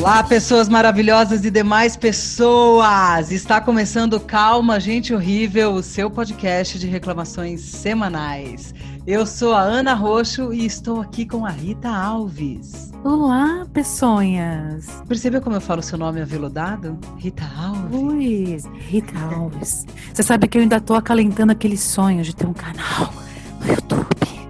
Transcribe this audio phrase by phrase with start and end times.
[0.00, 3.30] Olá, pessoas maravilhosas e demais pessoas!
[3.30, 8.74] Está começando Calma, Gente Horrível, o seu podcast de reclamações semanais.
[9.06, 12.92] Eu sou a Ana Roxo e estou aqui com a Rita Alves.
[13.04, 14.88] Olá, peçonhas!
[15.06, 16.98] Percebeu como eu falo seu nome aveludado?
[17.16, 18.00] Rita Alves.
[18.00, 19.86] Ui, Rita Alves.
[20.12, 23.12] Você sabe que eu ainda estou acalentando aquele sonho de ter um canal.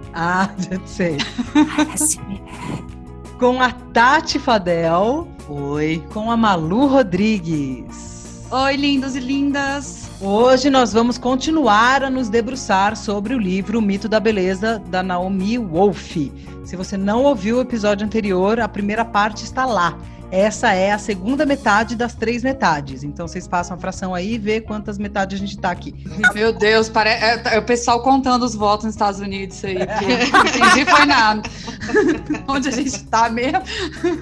[0.13, 1.17] Ah, já sei.
[1.93, 2.83] ASMR.
[3.39, 5.27] Com a Tati Fadel.
[5.47, 6.03] Oi.
[6.11, 8.45] Com a Malu Rodrigues.
[8.51, 10.09] Oi, lindos e lindas!
[10.19, 15.03] Hoje nós vamos continuar a nos debruçar sobre o livro O Mito da Beleza, da
[15.03, 16.17] Naomi Wolf.
[16.65, 19.97] Se você não ouviu o episódio anterior, a primeira parte está lá.
[20.31, 23.03] Essa é a segunda metade das três metades.
[23.03, 25.95] Então vocês passam a fração aí e vê quantas metades a gente tá aqui.
[26.33, 27.09] Meu Deus, pare...
[27.09, 29.75] é, é o pessoal contando os votos nos Estados Unidos aí.
[29.75, 31.41] que entendi foi nada.
[32.47, 33.61] Onde a gente tá mesmo?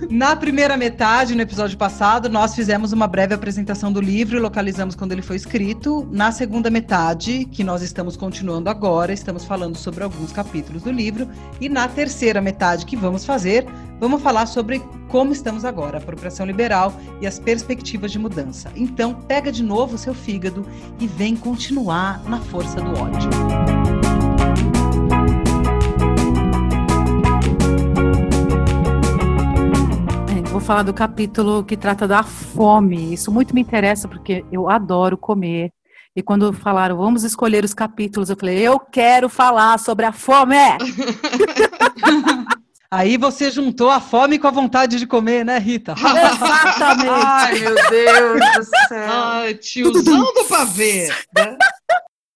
[0.09, 4.95] Na primeira metade, no episódio passado, nós fizemos uma breve apresentação do livro e localizamos
[4.95, 6.07] quando ele foi escrito.
[6.11, 11.27] Na segunda metade, que nós estamos continuando agora, estamos falando sobre alguns capítulos do livro.
[11.59, 13.65] E na terceira metade que vamos fazer,
[13.99, 18.71] vamos falar sobre como estamos agora, a apropriação liberal e as perspectivas de mudança.
[18.75, 20.65] Então, pega de novo o seu fígado
[20.99, 23.29] e vem continuar na força do ódio.
[30.29, 33.13] É, Vou falar do capítulo que trata da fome.
[33.13, 35.71] Isso muito me interessa porque eu adoro comer.
[36.15, 40.55] E quando falaram, vamos escolher os capítulos, eu falei, eu quero falar sobre a fome.
[42.89, 45.93] Aí você juntou a fome com a vontade de comer, né, Rita?
[45.99, 47.09] Exatamente.
[47.09, 49.11] Ai, meu Deus do céu.
[49.11, 51.09] Ai, tiozão do pavê.
[51.35, 51.57] né?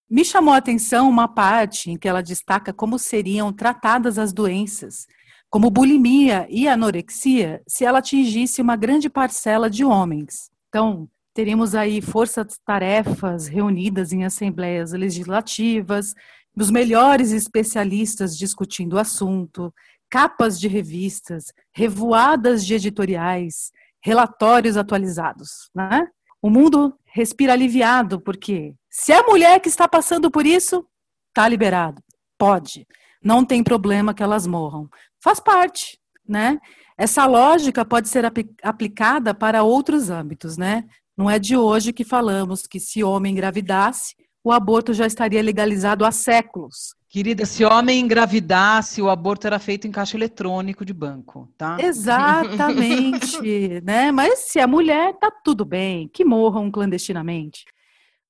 [0.09, 5.07] Me chamou a atenção uma parte em que ela destaca como seriam tratadas as doenças,
[5.49, 10.49] como bulimia e anorexia, se ela atingisse uma grande parcela de homens.
[10.67, 16.13] Então, teríamos aí forças-tarefas reunidas em assembleias legislativas,
[16.57, 19.73] os melhores especialistas discutindo o assunto,
[20.11, 23.72] capas de revistas, revoadas de editoriais,
[24.03, 26.05] relatórios atualizados, né?
[26.41, 30.85] O mundo respira aliviado, porque se é mulher que está passando por isso,
[31.33, 32.01] tá liberado.
[32.38, 32.85] Pode.
[33.23, 34.89] Não tem problema que elas morram.
[35.23, 35.97] Faz parte,
[36.28, 36.59] né?
[36.97, 40.83] Essa lógica pode ser apli- aplicada para outros âmbitos, né?
[41.16, 46.03] Não é de hoje que falamos que se homem engravidasse, o aborto já estaria legalizado
[46.03, 46.95] há séculos.
[47.11, 51.75] Querida, se homem engravidasse, o aborto era feito em caixa eletrônico de banco, tá?
[51.77, 53.38] Exatamente,
[53.83, 54.13] né?
[54.13, 57.66] Mas se é mulher, tá tudo bem, que morram clandestinamente.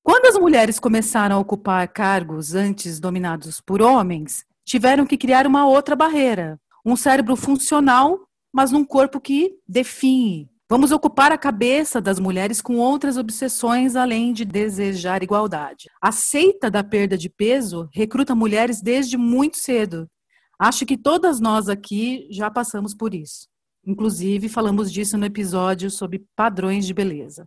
[0.02, 5.64] Quando as mulheres começaram a ocupar cargos antes dominados por homens, tiveram que criar uma
[5.64, 8.18] outra barreira, um cérebro funcional,
[8.52, 10.50] mas num corpo que define.
[10.72, 15.86] Vamos ocupar a cabeça das mulheres com outras obsessões além de desejar igualdade.
[16.00, 20.08] A seita da perda de peso recruta mulheres desde muito cedo.
[20.58, 23.48] Acho que todas nós aqui já passamos por isso.
[23.86, 27.46] Inclusive, falamos disso no episódio sobre padrões de beleza.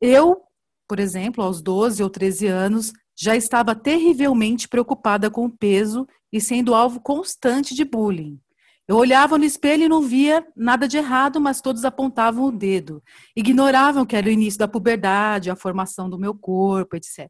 [0.00, 0.42] Eu,
[0.88, 6.40] por exemplo, aos 12 ou 13 anos, já estava terrivelmente preocupada com o peso e
[6.40, 8.40] sendo alvo constante de bullying.
[8.86, 13.02] Eu olhava no espelho e não via nada de errado, mas todos apontavam o dedo.
[13.34, 17.28] Ignoravam que era o início da puberdade, a formação do meu corpo, etc.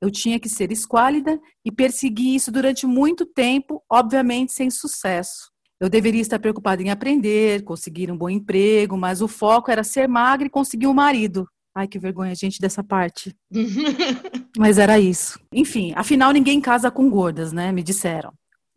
[0.00, 5.52] Eu tinha que ser esquálida e persegui isso durante muito tempo, obviamente sem sucesso.
[5.80, 10.08] Eu deveria estar preocupada em aprender, conseguir um bom emprego, mas o foco era ser
[10.08, 11.48] magra e conseguir um marido.
[11.74, 13.34] Ai, que vergonha, gente, dessa parte.
[14.58, 15.40] Mas era isso.
[15.50, 17.72] Enfim, afinal, ninguém casa com gordas, né?
[17.72, 18.30] Me disseram.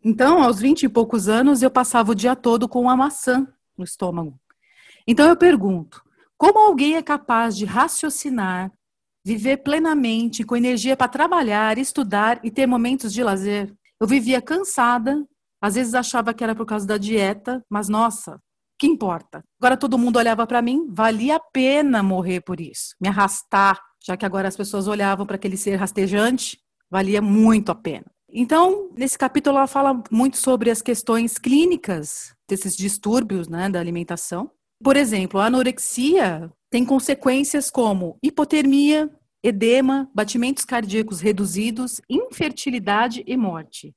[0.08, 3.44] Então, aos 20 e poucos anos, eu passava o dia todo com uma maçã
[3.76, 4.38] no estômago.
[5.04, 6.00] Então, eu pergunto:
[6.38, 8.70] como alguém é capaz de raciocinar,
[9.24, 13.74] viver plenamente, com energia para trabalhar, estudar e ter momentos de lazer?
[14.00, 15.26] Eu vivia cansada,
[15.60, 18.38] às vezes achava que era por causa da dieta, mas nossa,
[18.78, 19.42] que importa?
[19.60, 24.16] Agora todo mundo olhava para mim, valia a pena morrer por isso, me arrastar, já
[24.16, 28.06] que agora as pessoas olhavam para aquele ser rastejante, valia muito a pena.
[28.32, 34.50] Então, nesse capítulo, ela fala muito sobre as questões clínicas desses distúrbios né, da alimentação.
[34.82, 39.10] Por exemplo, a anorexia tem consequências como hipotermia,
[39.42, 43.94] edema, batimentos cardíacos reduzidos, infertilidade e morte.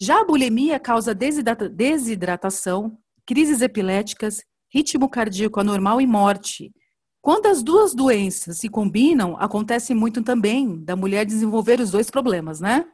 [0.00, 4.42] Já a bulimia causa desidrata desidratação, crises epiléticas,
[4.72, 6.72] ritmo cardíaco anormal e morte.
[7.20, 12.60] Quando as duas doenças se combinam, acontece muito também da mulher desenvolver os dois problemas,
[12.60, 12.86] né?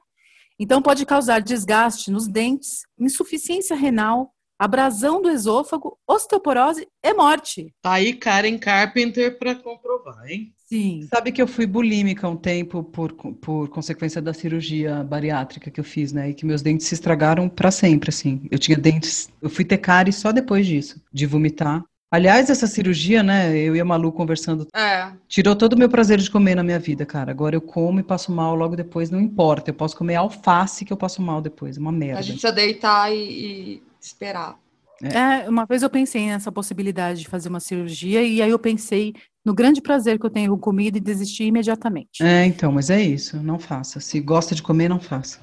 [0.58, 7.74] Então pode causar desgaste nos dentes, insuficiência renal, abrasão do esôfago, osteoporose e morte.
[7.82, 10.52] Tá aí Karen Carpenter para comprovar, hein?
[10.66, 11.06] Sim.
[11.12, 15.84] Sabe que eu fui bulímica um tempo por, por consequência da cirurgia bariátrica que eu
[15.84, 16.30] fiz, né?
[16.30, 18.48] E que meus dentes se estragaram para sempre, assim.
[18.50, 21.84] Eu tinha dentes, eu fui ter cárie só depois disso, de vomitar.
[22.10, 23.56] Aliás, essa cirurgia, né?
[23.56, 25.10] Eu e a Malu conversando, É.
[25.26, 27.32] tirou todo o meu prazer de comer na minha vida, cara.
[27.32, 29.70] Agora eu como e passo mal logo depois, não importa.
[29.70, 32.20] Eu posso comer alface que eu passo mal depois, é uma merda.
[32.20, 34.56] A gente precisa deitar e, e esperar.
[35.02, 39.12] É, uma vez eu pensei nessa possibilidade de fazer uma cirurgia e aí eu pensei
[39.44, 42.22] no grande prazer que eu tenho com comida e desisti imediatamente.
[42.22, 44.00] É, então, mas é isso, não faça.
[44.00, 45.40] Se gosta de comer, não faça.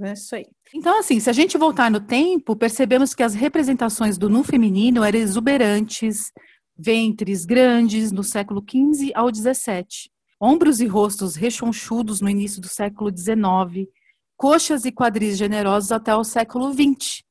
[0.00, 0.46] É isso aí.
[0.76, 5.04] Então, assim, se a gente voltar no tempo, percebemos que as representações do nu feminino
[5.04, 6.32] eram exuberantes,
[6.76, 10.10] ventres grandes no século XV ao XVII,
[10.40, 13.88] ombros e rostos rechonchudos no início do século XIX,
[14.36, 17.22] coxas e quadris generosos até o século XX.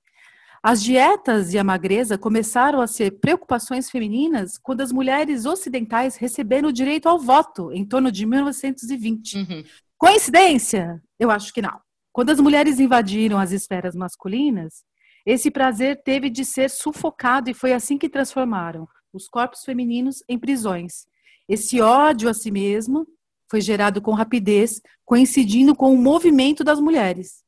[0.63, 6.69] As dietas e a magreza começaram a ser preocupações femininas quando as mulheres ocidentais receberam
[6.69, 9.37] o direito ao voto, em torno de 1920.
[9.37, 9.63] Uhum.
[9.97, 11.03] Coincidência?
[11.19, 11.77] Eu acho que não.
[12.13, 14.83] Quando as mulheres invadiram as esferas masculinas,
[15.25, 20.37] esse prazer teve de ser sufocado e foi assim que transformaram os corpos femininos em
[20.37, 21.07] prisões.
[21.49, 23.07] Esse ódio a si mesmo
[23.49, 27.43] foi gerado com rapidez, coincidindo com o movimento das mulheres.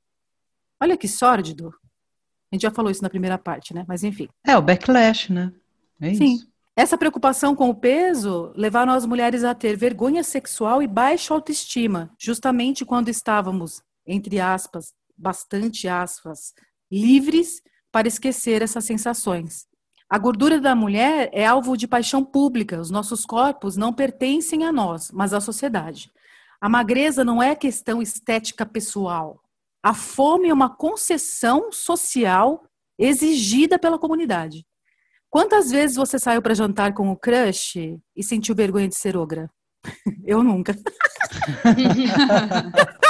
[0.82, 1.70] Olha que sórdido.
[2.52, 3.86] A gente já falou isso na primeira parte, né?
[3.88, 4.28] Mas enfim.
[4.46, 5.54] É o backlash, né?
[6.02, 6.36] É Sim.
[6.36, 6.48] isso.
[6.76, 12.12] Essa preocupação com o peso levaram as mulheres a ter vergonha sexual e baixa autoestima,
[12.20, 16.54] justamente quando estávamos, entre aspas, bastante aspas,
[16.92, 17.62] livres
[17.92, 19.66] para esquecer essas sensações.
[20.10, 22.80] A gordura da mulher é alvo de paixão pública.
[22.80, 26.12] Os nossos corpos não pertencem a nós, mas à sociedade.
[26.62, 29.42] A magreza não é questão estética pessoal.
[29.84, 32.64] A fome é uma concessão social
[32.98, 34.66] exigida pela comunidade.
[35.30, 39.50] Quantas vezes você saiu para jantar com o crush e sentiu vergonha de ser ogra?
[40.26, 40.76] Eu nunca.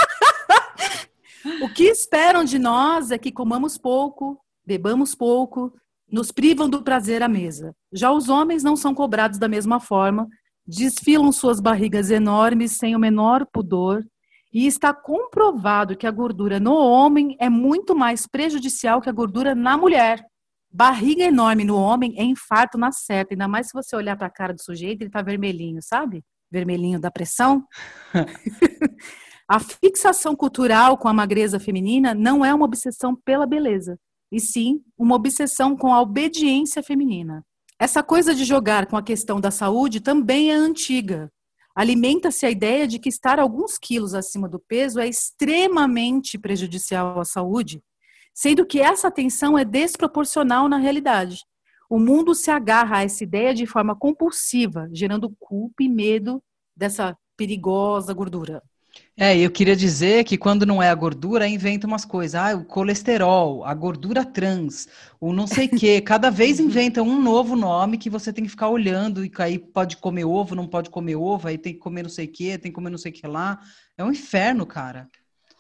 [1.62, 5.74] o que esperam de nós é que comamos pouco, bebamos pouco,
[6.12, 7.76] nos privam do prazer à mesa.
[7.92, 10.28] Já os homens não são cobrados da mesma forma,
[10.66, 14.04] desfilam suas barrigas enormes sem o menor pudor,
[14.54, 19.54] e está comprovado que a gordura no homem é muito mais prejudicial que a gordura
[19.54, 20.26] na mulher.
[20.72, 24.32] Barriga enorme no homem é infarto na certa, ainda mais se você olhar para a
[24.32, 26.24] cara do sujeito, ele tá vermelhinho, sabe?
[26.50, 27.66] Vermelhinho da pressão.
[29.48, 34.00] a fixação cultural com a magreza feminina não é uma obsessão pela beleza,
[34.32, 37.46] e sim uma obsessão com a obediência feminina.
[37.80, 41.32] Essa coisa de jogar com a questão da saúde também é antiga.
[41.76, 47.26] Alimenta-se a ideia de que estar alguns quilos acima do peso é extremamente prejudicial à
[47.26, 47.84] saúde,
[48.34, 51.44] sendo que essa atenção é desproporcional na realidade.
[51.88, 56.42] O mundo se agarra a essa ideia de forma compulsiva, gerando culpa e medo
[56.76, 58.64] dessa perigosa gordura.
[59.18, 62.36] É, eu queria dizer que quando não é a gordura, inventa umas coisas.
[62.36, 64.90] Ah, o colesterol, a gordura trans,
[65.22, 66.02] o não sei o quê.
[66.04, 69.96] Cada vez inventa um novo nome que você tem que ficar olhando e aí pode
[69.98, 72.72] comer ovo, não pode comer ovo, aí tem que comer não sei o quê, tem
[72.72, 73.62] que comer não sei o que lá.
[73.98, 75.10] É um inferno, cara.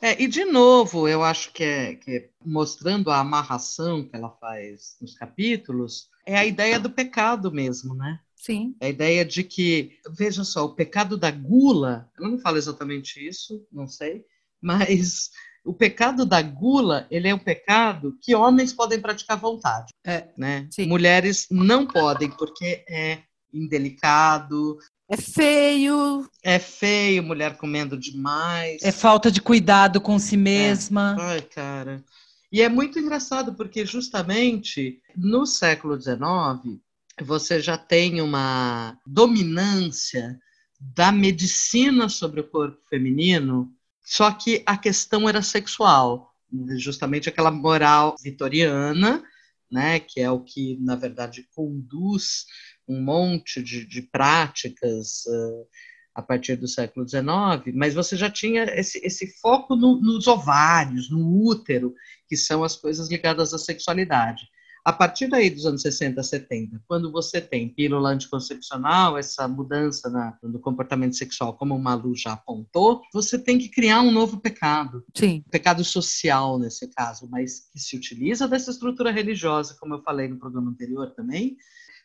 [0.01, 4.29] É, e de novo, eu acho que é, que é mostrando a amarração que ela
[4.29, 8.19] faz nos capítulos, é a ideia do pecado mesmo, né?
[8.45, 8.75] Sim.
[8.79, 13.65] A ideia de que, veja só, o pecado da gula, eu não falo exatamente isso,
[13.71, 14.23] não sei,
[14.61, 15.31] mas
[15.65, 20.27] o pecado da gula, ele é um pecado que homens podem praticar à vontade, É.
[20.37, 20.67] né?
[20.69, 20.85] Sim.
[20.87, 23.19] Mulheres não podem, porque é
[23.51, 24.77] indelicado,
[25.09, 26.29] É feio.
[26.43, 28.81] é feio, mulher comendo demais.
[28.83, 31.15] É falta de cuidado com si mesma.
[31.19, 32.03] Ai, cara.
[32.51, 36.79] E é muito engraçado, porque justamente no século XIX,
[37.21, 40.39] você já tem uma dominância
[40.79, 43.71] da medicina sobre o corpo feminino,
[44.03, 46.33] só que a questão era sexual,
[46.77, 49.23] justamente aquela moral vitoriana,
[49.71, 52.45] né, que é o que, na verdade, conduz
[52.87, 55.67] um monte de, de práticas uh,
[56.13, 61.09] a partir do século XIX, mas você já tinha esse, esse foco no, nos ovários,
[61.09, 61.93] no útero,
[62.27, 64.47] que são as coisas ligadas à sexualidade.
[64.85, 70.37] A partir daí dos anos 60, 70, quando você tem pílula anticoncepcional, essa mudança na,
[70.43, 75.03] no comportamento sexual, como o Malu já apontou, você tem que criar um novo pecado.
[75.15, 75.43] Sim.
[75.49, 80.37] Pecado social, nesse caso, mas que se utiliza dessa estrutura religiosa, como eu falei no
[80.37, 81.57] programa anterior também.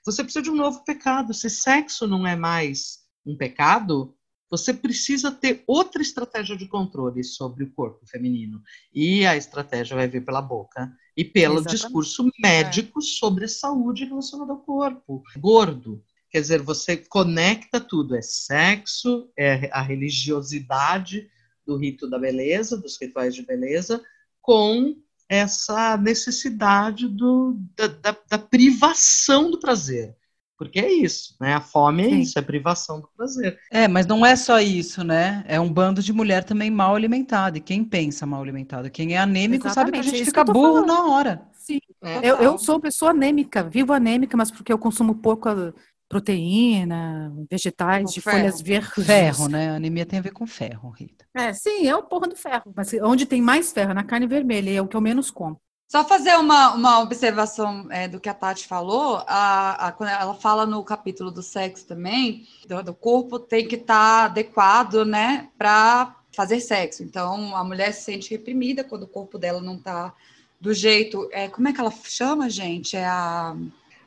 [0.02, 1.34] Você precisa de um novo pecado.
[1.34, 4.16] Se sexo não é mais um pecado,
[4.50, 8.60] você precisa ter outra estratégia de controle sobre o corpo feminino.
[8.92, 11.82] E a estratégia vai vir pela boca e pelo Exatamente.
[11.82, 15.22] discurso médico sobre saúde relacionada ao corpo.
[15.38, 16.02] Gordo.
[16.30, 21.28] Quer dizer, você conecta tudo, é sexo, é a religiosidade
[21.66, 24.02] do rito da beleza, dos rituais de beleza,
[24.40, 24.96] com
[25.28, 30.16] essa necessidade do, da, da, da privação do prazer.
[30.60, 31.54] Porque é isso, né?
[31.54, 32.18] A fome é Sim.
[32.20, 33.58] isso, é privação do prazer.
[33.70, 35.42] É, mas não é só isso, né?
[35.48, 37.56] É um bando de mulher também mal alimentada.
[37.56, 38.90] E quem pensa mal alimentado?
[38.90, 40.86] Quem é anêmico sabe que a Exatamente, é gente isso fica burro falando.
[40.86, 41.42] na hora.
[41.54, 41.80] Sim.
[42.02, 42.18] É.
[42.30, 45.72] Eu, eu sou pessoa anêmica, vivo anêmica, mas porque eu consumo pouca
[46.10, 48.36] proteína, vegetais Com de ferro.
[48.36, 49.06] folhas verdes.
[49.06, 49.70] Ferro, né?
[49.70, 51.24] Anemia tem a ver com ferro, Rita.
[51.34, 52.70] É, sim, é o porra do ferro.
[52.76, 53.94] Mas onde tem mais ferro?
[53.94, 55.58] Na carne vermelha, é o que eu menos como.
[55.90, 60.34] Só fazer uma, uma observação é, do que a Tati falou, a, a- quando ela
[60.34, 66.14] fala no capítulo do sexo também, do, do corpo tem que estar adequado, né, para
[66.30, 67.02] fazer sexo.
[67.02, 70.14] Então, a mulher se sente reprimida quando o corpo dela não está
[70.60, 71.28] do jeito.
[71.32, 72.96] É, como é que ela chama, gente?
[72.96, 73.56] É a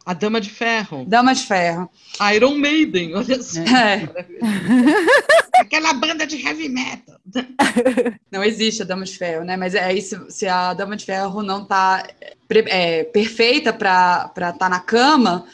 [0.05, 1.89] A Dama de Ferro, Dama de Ferro.
[2.35, 3.61] Iron Maiden, olha só.
[3.61, 4.09] É,
[5.59, 7.17] Aquela banda de heavy metal.
[8.29, 9.55] não existe a Dama de Ferro, né?
[9.55, 12.05] Mas é isso, se a Dama de Ferro não está
[13.11, 15.45] perfeita para estar na cama,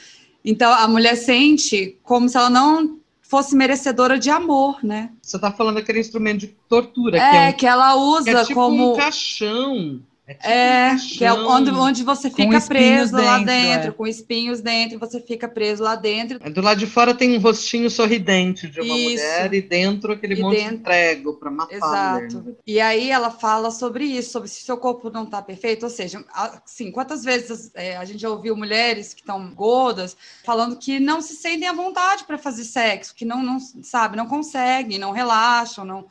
[0.44, 5.12] então a mulher sente como se ela não fosse merecedora de amor, né?
[5.22, 8.32] Você está falando daquele instrumento de tortura, que É, é, um, que ela que usa
[8.32, 8.94] é tipo como.
[8.94, 10.01] um caixão.
[10.29, 13.91] É, tipo É, um que é onde, onde você fica preso lá dentro, dentro, é.
[13.91, 16.38] com espinhos dentro, você fica preso lá dentro.
[16.51, 19.09] Do lado de fora tem um rostinho sorridente de uma Isso.
[19.24, 21.74] mulher e dentro aquele E monte dentro- de prego para matar.
[21.75, 22.55] Exato.
[22.67, 26.24] E aí ela fala sobre isso, sobre se seu corpo não está perfeito, ou seja,
[26.33, 31.21] assim, quantas vezes é, a gente já ouviu mulheres que estão gordas falando que não
[31.21, 35.83] se sentem à vontade para fazer sexo, que não, não sabe, não conseguem, não relaxam,
[35.83, 36.05] não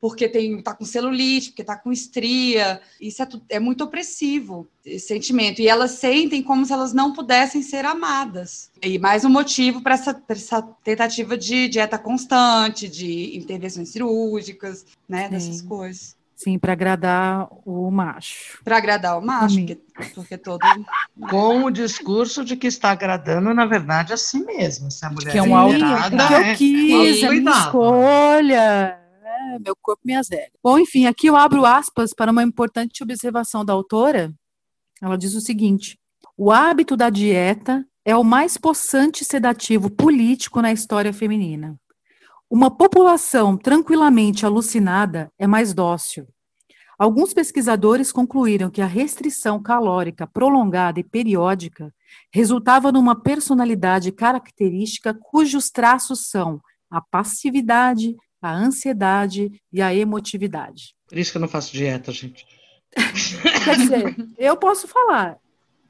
[0.00, 2.80] porque tem tá com celulite, porque tá com estria.
[3.00, 5.60] Isso é, é muito opressivo, esse sentimento.
[5.60, 8.70] E elas sentem como se elas não pudessem ser amadas.
[8.82, 14.86] E mais um motivo para essa, pra essa tentativa de dieta constante, de intervenções cirúrgicas,
[15.08, 15.66] né, dessas Sim.
[15.66, 16.16] coisas.
[16.36, 18.60] Sim, para agradar o macho.
[18.62, 19.78] Para agradar o macho, porque,
[20.14, 20.60] porque todo.
[21.28, 24.88] Com o discurso de que está agradando, na verdade, a si mesmo.
[24.88, 27.58] Se a mulher Que é um auto- é que eu é- quis, é minha autocuidado.
[27.66, 28.98] escolha.
[29.64, 30.52] Meu corpo, minhas regras.
[30.62, 34.32] Bom, enfim, aqui eu abro aspas para uma importante observação da autora.
[35.00, 35.98] Ela diz o seguinte:
[36.36, 41.78] o hábito da dieta é o mais possante sedativo político na história feminina.
[42.50, 46.26] Uma população tranquilamente alucinada é mais dócil.
[46.98, 51.94] Alguns pesquisadores concluíram que a restrição calórica prolongada e periódica
[52.32, 56.60] resultava numa personalidade característica cujos traços são
[56.90, 60.94] a passividade, a ansiedade e a emotividade.
[61.08, 62.46] Por isso que eu não faço dieta, gente.
[63.64, 65.38] Quer dizer, eu posso falar,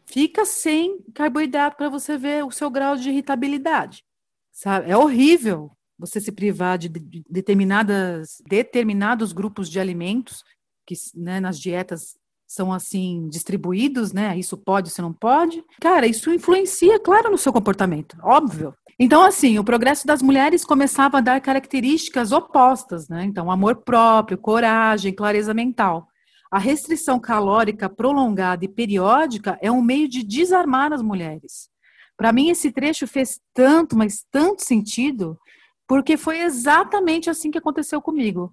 [0.07, 4.05] fica sem carboidrato para você ver o seu grau de irritabilidade.
[4.53, 4.91] Sabe?
[4.91, 10.45] É horrível você se privar de, de determinadas, determinados grupos de alimentos
[10.87, 12.17] que né, nas dietas
[12.49, 14.37] são assim distribuídos, né?
[14.39, 15.63] Isso pode, isso não pode.
[15.81, 18.75] Cara, isso influencia, claro, no seu comportamento, óbvio.
[18.99, 23.25] Então, assim, o progresso das mulheres começava a dar características opostas, né?
[23.25, 26.09] Então, amor próprio, coragem, clareza mental.
[26.51, 31.69] A restrição calórica prolongada e periódica é um meio de desarmar as mulheres.
[32.17, 35.39] Para mim, esse trecho fez tanto, mas tanto sentido,
[35.87, 38.53] porque foi exatamente assim que aconteceu comigo.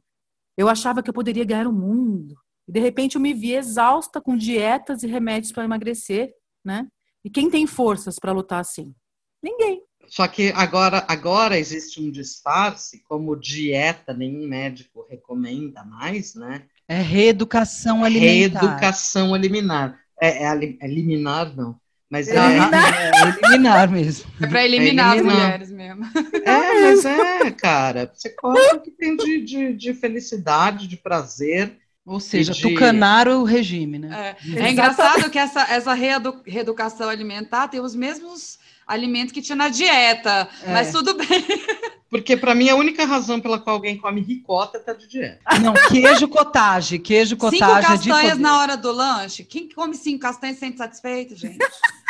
[0.57, 2.35] Eu achava que eu poderia ganhar o mundo.
[2.67, 6.87] E de repente eu me vi exausta com dietas e remédios para emagrecer, né?
[7.23, 8.93] E quem tem forças para lutar assim?
[9.41, 9.81] Ninguém.
[10.07, 16.63] Só que agora, agora existe um disfarce, como dieta nenhum médico recomenda mais, né?
[16.87, 18.59] É reeducação alimentar.
[18.61, 19.99] Reeducação eliminar.
[20.21, 21.79] É, é é liminar, não.
[22.09, 24.31] Mas é, É, eliminar mesmo.
[24.39, 25.41] É para eliminar as eliminar.
[25.41, 26.05] mulheres mesmo.
[26.45, 28.11] é, mas é, cara.
[28.13, 31.77] Você come o que tem de, de, de felicidade, de prazer.
[32.05, 34.35] Ou seja, de- tucanar o regime, né?
[34.55, 39.55] É, é engraçado que essa, essa reedu- reeducação alimentar tem os mesmos alimentos que tinha
[39.55, 40.71] na dieta, É.
[40.71, 41.25] mas tudo bem.
[42.07, 45.39] Porque, para mim, a única razão pela qual alguém come ricota é estar de dieta.
[45.59, 46.99] Não, queijo cottage.
[46.99, 48.41] Queijo Cinco cottage é de castanhas poder.
[48.41, 49.43] na hora do lanche.
[49.43, 51.57] Quem que come cinco castanhas sente satisfeito, gente?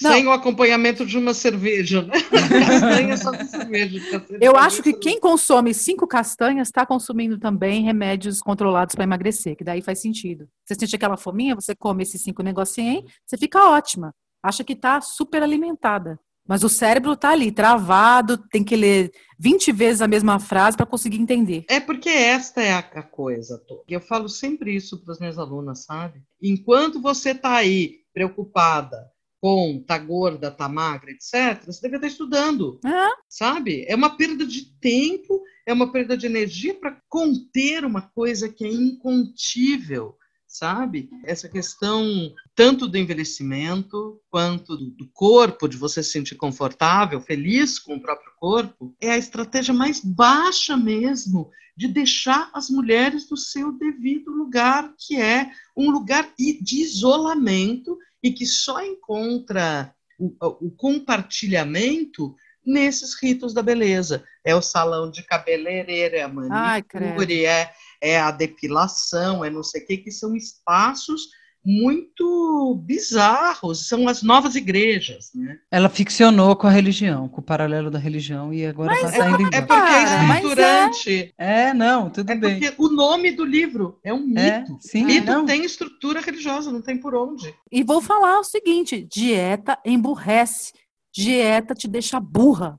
[0.00, 0.12] Não.
[0.12, 2.14] Sem o acompanhamento de uma cerveja, né?
[2.30, 3.98] Castanha só com cerveja.
[4.40, 9.56] Eu pra acho que quem consome cinco castanhas está consumindo também remédios controlados para emagrecer,
[9.56, 10.48] que daí faz sentido.
[10.64, 12.78] Você sente aquela fominha, você come esses cinco negocinhos
[13.26, 14.14] você fica ótima.
[14.42, 16.18] Acha que está super alimentada.
[16.46, 20.86] Mas o cérebro tá ali, travado, tem que ler 20 vezes a mesma frase para
[20.86, 21.66] conseguir entender.
[21.68, 23.62] É porque esta é a, coisa.
[23.68, 23.84] Tô.
[23.86, 26.22] Eu falo sempre isso para as minhas alunas, sabe?
[26.42, 32.80] Enquanto você tá aí preocupada com tá gorda, tá magra, etc., você deve estar estudando,
[32.84, 33.08] É.
[33.28, 33.84] sabe?
[33.88, 38.64] É uma perda de tempo, é uma perda de energia para conter uma coisa que
[38.64, 40.16] é incontível,
[40.46, 41.08] sabe?
[41.24, 47.96] Essa questão tanto do envelhecimento quanto do, corpo, de você se sentir confortável, feliz com
[47.96, 53.70] o próprio corpo, é a estratégia mais baixa mesmo de deixar as mulheres no seu
[53.70, 60.34] devido lugar, que é um lugar de isolamento e que só encontra o,
[60.66, 62.34] o compartilhamento
[62.64, 64.24] nesses ritos da beleza.
[64.44, 69.62] É o salão de cabeleireiro, é a Ai, manicure, é, é a depilação, é não
[69.62, 71.28] sei o que, que são espaços
[71.64, 75.58] muito bizarros, são as novas igrejas, né?
[75.70, 79.54] Ela ficcionou com a religião, com o paralelo da religião, e agora Mas tá indo
[79.54, 80.34] É porque é mas é.
[80.34, 81.34] estruturante.
[81.36, 82.58] É, não, tudo É bem.
[82.60, 84.78] porque o nome do livro é um É, mito.
[84.80, 85.44] sim, mito não.
[85.46, 87.54] tem estrutura religiosa, não tem por onde.
[87.70, 90.72] E vou falar o seguinte: dieta emburrece.
[91.14, 92.78] Dieta te deixa burra.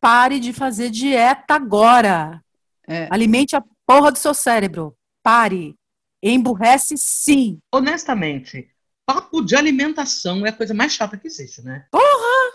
[0.00, 2.40] Pare de fazer dieta agora.
[2.88, 3.08] É.
[3.10, 4.94] Alimente a porra do seu cérebro.
[5.22, 5.74] Pare.
[6.22, 7.58] Emburrece sim.
[7.72, 8.68] Honestamente,
[9.04, 11.84] papo de alimentação é a coisa mais chata que existe, né?
[11.90, 12.02] Porra!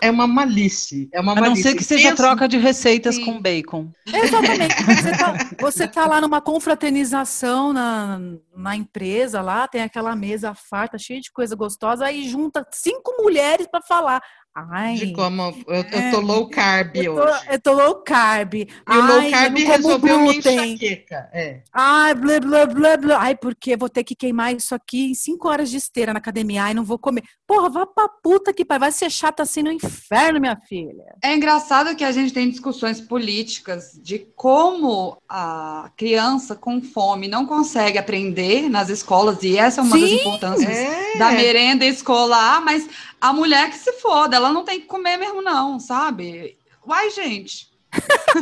[0.01, 1.07] É uma malícia.
[1.13, 1.71] É uma A não malícia.
[1.71, 3.25] ser que seja Pensa- troca de receitas Sim.
[3.25, 3.91] com bacon.
[4.05, 4.75] Exatamente.
[4.85, 8.19] Você tá, você tá lá numa confraternização na,
[8.55, 13.67] na empresa, lá tem aquela mesa farta, cheia de coisa gostosa, aí junta cinco mulheres
[13.67, 14.21] para falar.
[14.71, 16.11] Ai, De como eu, eu É.
[16.11, 17.39] tô low carb eu tô, hoje.
[17.51, 18.53] eu tô low carb.
[18.55, 20.73] E Ai, low eu carb resolveu minha glúten.
[20.73, 21.29] enxaqueca.
[21.31, 21.61] É.
[21.71, 23.17] Ai, blá, blá, blá, blá.
[23.19, 26.63] Ai, porque vou ter que queimar isso aqui em cinco horas de esteira na academia.
[26.63, 27.23] Ai, não vou comer.
[27.45, 28.79] Porra, vá pra puta que pai.
[28.79, 31.03] Vai ser chata assim no inferno, minha filha.
[31.23, 37.45] É engraçado que a gente tem discussões políticas de como a criança com fome não
[37.45, 40.15] consegue aprender nas escolas, e essa é uma das Sim.
[40.15, 41.17] importâncias É.
[41.17, 42.87] da merenda escolar, mas
[43.19, 46.57] a mulher que se foda, ela não tem que comer mesmo, não, sabe?
[46.85, 47.71] Uai, gente.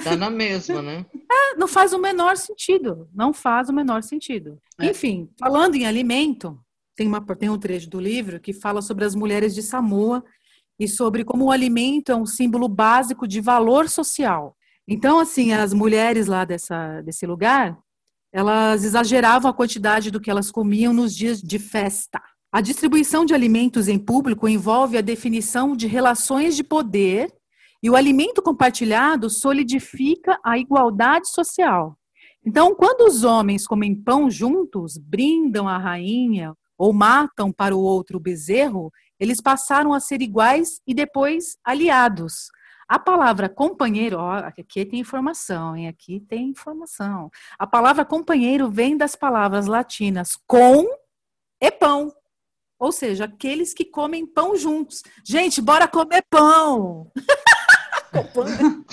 [0.04, 1.06] Tá na mesma, né?
[1.58, 3.08] Não faz o menor sentido.
[3.14, 4.60] Não faz o menor sentido.
[4.80, 4.88] É.
[4.88, 6.60] Enfim, falando em alimento,
[6.96, 10.24] tem, uma, tem um trecho do livro que fala sobre as mulheres de Samoa
[10.80, 14.56] e sobre como o alimento é um símbolo básico de valor social.
[14.88, 17.78] Então, assim, as mulheres lá dessa, desse lugar,
[18.32, 22.22] elas exageravam a quantidade do que elas comiam nos dias de festa.
[22.56, 27.30] A distribuição de alimentos em público envolve a definição de relações de poder
[27.84, 31.98] e o alimento compartilhado solidifica a igualdade social.
[32.46, 38.16] Então, quando os homens comem pão juntos, brindam a rainha ou matam para o outro
[38.20, 38.90] o bezerro,
[39.20, 42.48] eles passaram a ser iguais e depois aliados.
[42.88, 45.90] A palavra companheiro, ó, aqui tem informação, hein?
[45.90, 47.30] Aqui tem informação.
[47.60, 50.86] A palavra companheiro vem das palavras latinas com
[51.62, 52.14] e pão.
[52.80, 55.04] Ou seja, aqueles que comem pão juntos.
[55.24, 57.12] Gente, bora comer pão!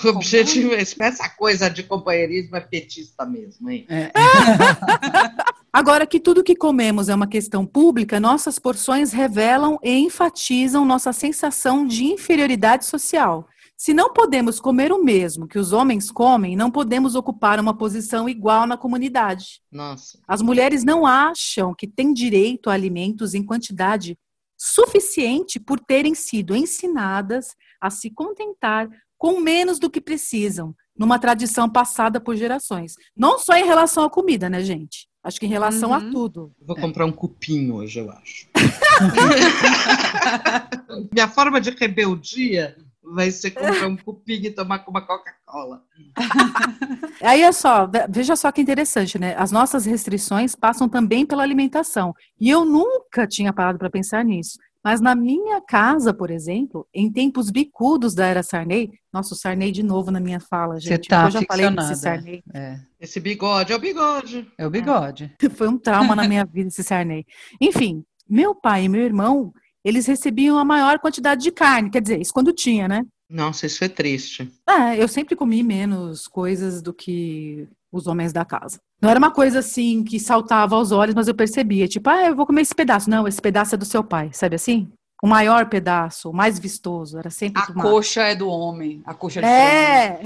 [0.03, 3.85] O objetivo é essa coisa de companheirismo é petista mesmo, hein?
[3.87, 4.11] É.
[5.71, 11.13] Agora que tudo que comemos é uma questão pública, nossas porções revelam e enfatizam nossa
[11.13, 13.47] sensação de inferioridade social.
[13.83, 18.29] Se não podemos comer o mesmo que os homens comem, não podemos ocupar uma posição
[18.29, 19.59] igual na comunidade.
[19.69, 20.17] Nossa.
[20.25, 24.17] As mulheres não acham que têm direito a alimentos em quantidade
[24.57, 27.47] suficiente por terem sido ensinadas
[27.81, 32.95] a se contentar com menos do que precisam, numa tradição passada por gerações.
[33.13, 35.09] Não só em relação à comida, né, gente?
[35.21, 36.09] Acho que em relação a Uhum.
[36.09, 36.53] tudo.
[36.65, 38.47] Vou comprar um cupim hoje, eu acho.
[41.11, 42.77] Minha forma de rebeldia
[43.13, 45.81] vai ser comprar um cupim e tomar com uma Coca-Cola.
[47.21, 49.35] Aí é só, ve- veja só que interessante, né?
[49.37, 52.13] As nossas restrições passam também pela alimentação.
[52.39, 54.57] E eu nunca tinha parado para pensar nisso.
[54.83, 59.71] Mas na minha casa, por exemplo, em tempos bicudos da era Sarney, nossa, o Sarney
[59.71, 61.07] de novo na minha fala, Você gente.
[61.07, 61.95] tá eu já falei desse.
[61.95, 62.43] Sarney.
[62.53, 64.45] É, Esse bigode é o bigode.
[64.57, 65.33] é o bigode.
[65.55, 67.25] Foi um trauma na minha vida esse Sarney.
[67.61, 71.89] Enfim, meu pai e meu irmão, eles recebiam a maior quantidade de carne.
[71.89, 73.05] Quer dizer, isso quando tinha, né?
[73.29, 74.51] Nossa, isso é triste.
[74.67, 78.79] É, eu sempre comi menos coisas do que os homens da casa.
[79.01, 82.35] Não era uma coisa assim que saltava aos olhos, mas eu percebia, tipo, ah, eu
[82.35, 83.09] vou comer esse pedaço.
[83.09, 84.87] Não, esse pedaço é do seu pai, sabe assim?
[85.21, 89.01] O maior pedaço, o mais vistoso, era sempre A do coxa é do homem.
[89.05, 90.19] A coxa de É!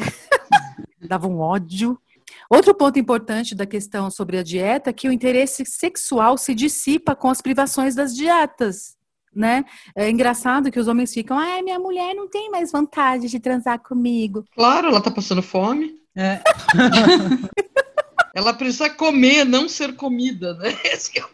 [1.07, 1.99] Dava um ódio.
[2.49, 7.15] Outro ponto importante da questão sobre a dieta é que o interesse sexual se dissipa
[7.15, 8.96] com as privações das dietas.
[9.37, 9.63] Né?
[9.95, 13.79] É engraçado que os homens ficam, ah, minha mulher não tem mais vontade de transar
[13.79, 14.43] comigo.
[14.55, 15.95] Claro, ela tá passando fome.
[16.15, 16.41] É.
[18.33, 20.75] ela precisa comer, não ser comida, né?
[20.85, 21.29] Esse é o...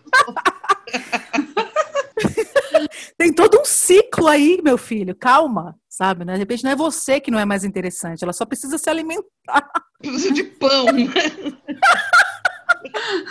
[3.18, 5.16] Tem todo um ciclo aí, meu filho.
[5.16, 6.26] Calma, sabe?
[6.26, 6.34] Né?
[6.34, 9.70] De repente não é você que não é mais interessante, ela só precisa se alimentar.
[10.00, 11.08] Precisa de pão, né?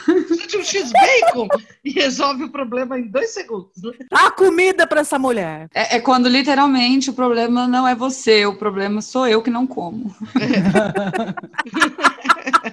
[0.04, 1.48] Precisa de um X-Bacon
[1.84, 3.82] e resolve o problema em dois segundos.
[3.82, 3.92] Né?
[4.10, 5.68] Dá comida para essa mulher.
[5.74, 9.66] É, é, quando literalmente o problema não é você, o problema sou eu que não
[9.66, 10.14] como.
[10.40, 10.52] É.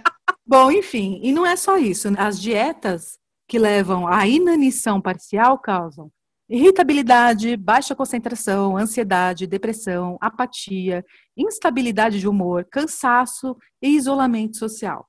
[0.45, 2.09] Bom, enfim, e não é só isso.
[2.09, 2.17] Né?
[2.19, 6.11] As dietas que levam à inanição parcial causam
[6.49, 11.05] irritabilidade, baixa concentração, ansiedade, depressão, apatia,
[11.37, 15.07] instabilidade de humor, cansaço e isolamento social.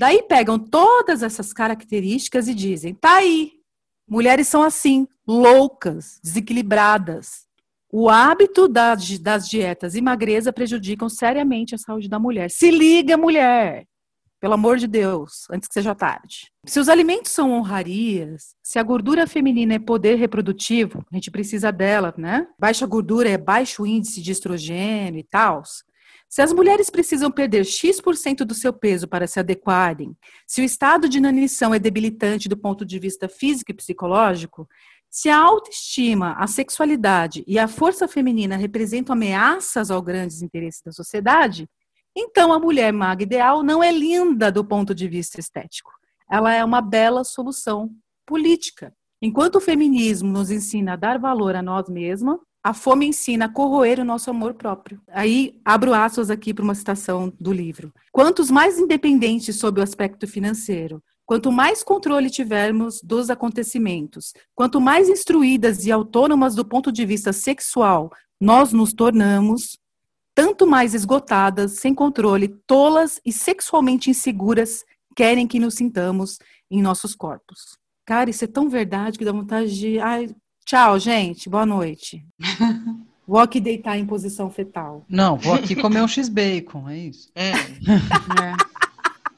[0.00, 3.52] Daí pegam todas essas características e dizem: tá aí,
[4.08, 7.46] mulheres são assim, loucas, desequilibradas.
[7.92, 12.50] O hábito das, das dietas e magreza prejudicam seriamente a saúde da mulher.
[12.50, 13.84] Se liga, mulher!
[14.40, 16.50] Pelo amor de Deus, antes que seja tarde.
[16.64, 21.70] Se os alimentos são honrarias, se a gordura feminina é poder reprodutivo, a gente precisa
[21.70, 22.46] dela, né?
[22.58, 25.62] Baixa gordura é baixo índice de estrogênio e tal.
[26.30, 30.16] Se as mulheres precisam perder X% do seu peso para se adequarem,
[30.46, 34.68] se o estado de inanição é debilitante do ponto de vista físico e psicológico,
[35.10, 40.92] se a autoestima, a sexualidade e a força feminina representam ameaças ao grandes interesses da
[40.92, 41.68] sociedade,
[42.16, 45.90] então, a mulher maga ideal não é linda do ponto de vista estético.
[46.30, 47.90] Ela é uma bela solução
[48.26, 48.94] política.
[49.22, 53.48] Enquanto o feminismo nos ensina a dar valor a nós mesmas, a fome ensina a
[53.48, 55.00] corroer o nosso amor próprio.
[55.08, 57.92] Aí abro aspas aqui para uma citação do livro.
[58.12, 65.08] Quantos mais independentes sob o aspecto financeiro, quanto mais controle tivermos dos acontecimentos, quanto mais
[65.08, 69.78] instruídas e autônomas do ponto de vista sexual nós nos tornamos,
[70.34, 74.82] tanto mais esgotadas, sem controle, tolas e sexualmente inseguras
[75.14, 76.38] querem que nos sintamos
[76.70, 77.78] em nossos corpos.
[78.06, 80.00] Cara, isso é tão verdade que dá vontade de.
[80.00, 80.34] Ai,
[80.70, 82.24] tchau, gente, boa noite.
[83.26, 85.04] Vou aqui deitar em posição fetal.
[85.08, 87.28] Não, vou aqui comer um X-Bacon, é isso.
[87.32, 87.50] É.
[88.42, 88.54] é.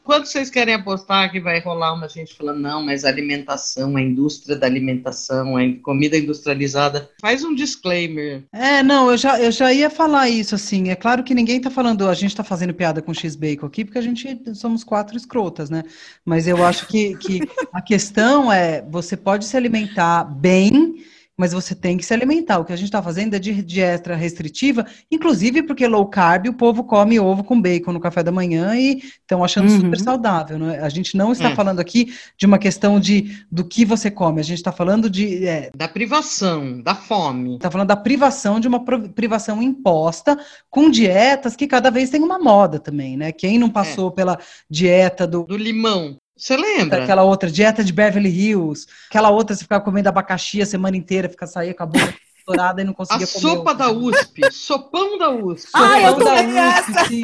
[0.02, 4.00] Quando vocês querem apostar que vai rolar uma gente falando, não, mas a alimentação, a
[4.00, 8.44] indústria da alimentação, a comida industrializada, faz um disclaimer.
[8.50, 10.88] É, não, eu já, eu já ia falar isso, assim.
[10.88, 13.98] É claro que ninguém tá falando, a gente tá fazendo piada com X-Bacon aqui, porque
[13.98, 15.82] a gente somos quatro escrotas, né?
[16.24, 17.40] Mas eu acho que, que
[17.72, 21.02] a questão é, você pode se alimentar bem
[21.36, 22.58] mas você tem que se alimentar.
[22.58, 26.54] O que a gente está fazendo é de dieta restritiva, inclusive porque low carb o
[26.54, 29.80] povo come ovo com bacon no café da manhã e estão achando uhum.
[29.80, 30.58] super saudável.
[30.58, 30.80] Né?
[30.80, 31.54] A gente não está é.
[31.54, 35.46] falando aqui de uma questão de do que você come, a gente está falando de.
[35.46, 37.56] É, da privação, da fome.
[37.56, 40.38] Está falando da privação de uma privação imposta
[40.70, 43.32] com dietas que cada vez tem uma moda também, né?
[43.32, 44.12] Quem não passou é.
[44.12, 46.16] pela dieta do, do limão.
[46.42, 47.04] Você lembra?
[47.04, 48.88] Aquela outra, dieta de Beverly Hills.
[49.08, 52.82] Aquela outra, você ficava comendo abacaxi a semana inteira, fica sair com a boca estourada
[52.82, 53.46] e não conseguia a comer.
[53.46, 54.40] A sopa da USP.
[54.50, 55.70] Sopão da USP.
[55.72, 57.22] Ah, eu da USP,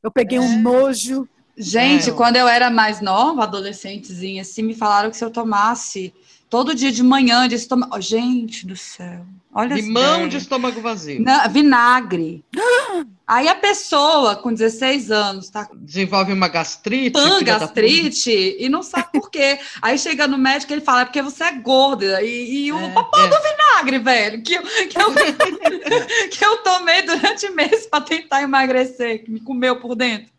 [0.00, 0.40] Eu peguei é.
[0.40, 1.28] um nojo.
[1.56, 2.12] Gente, é.
[2.12, 6.14] quando eu era mais nova, adolescentezinha, assim, me falaram que se eu tomasse
[6.48, 7.96] todo dia de manhã de estômago.
[7.96, 9.26] Oh, gente do céu.
[9.52, 11.20] Olha Limão de estômago vazio.
[11.24, 12.44] Não, vinagre.
[13.28, 19.08] Aí a pessoa com 16 anos tá desenvolve uma gastrite, pan gastrite e não sabe
[19.12, 19.58] por quê.
[19.82, 22.90] Aí chega no médico ele fala é porque você é gorda e, e o é,
[22.90, 23.28] papai é.
[23.28, 25.12] do vinagre, velho, que que eu,
[26.32, 30.32] que eu tomei durante meses para tentar emagrecer, que me comeu por dentro.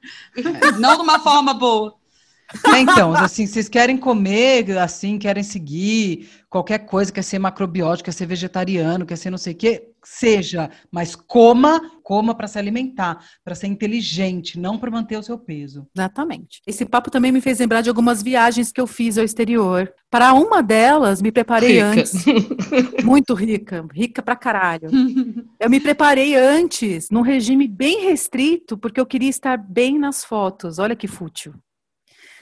[0.80, 1.99] Não de uma forma boa.
[2.66, 8.12] É, então, assim, vocês querem comer, assim, querem seguir qualquer coisa, quer ser macrobiótico, quer
[8.12, 13.24] ser vegetariano, quer ser não sei o quê, seja, mas coma, coma para se alimentar,
[13.44, 15.88] para ser inteligente, não para manter o seu peso.
[15.96, 16.62] Exatamente.
[16.66, 19.94] Esse papo também me fez lembrar de algumas viagens que eu fiz ao exterior.
[20.10, 21.86] Para uma delas, me preparei rica.
[21.86, 22.26] antes.
[23.06, 24.90] Muito rica, rica pra caralho.
[25.60, 30.80] Eu me preparei antes, num regime bem restrito, porque eu queria estar bem nas fotos.
[30.80, 31.54] Olha que fútil.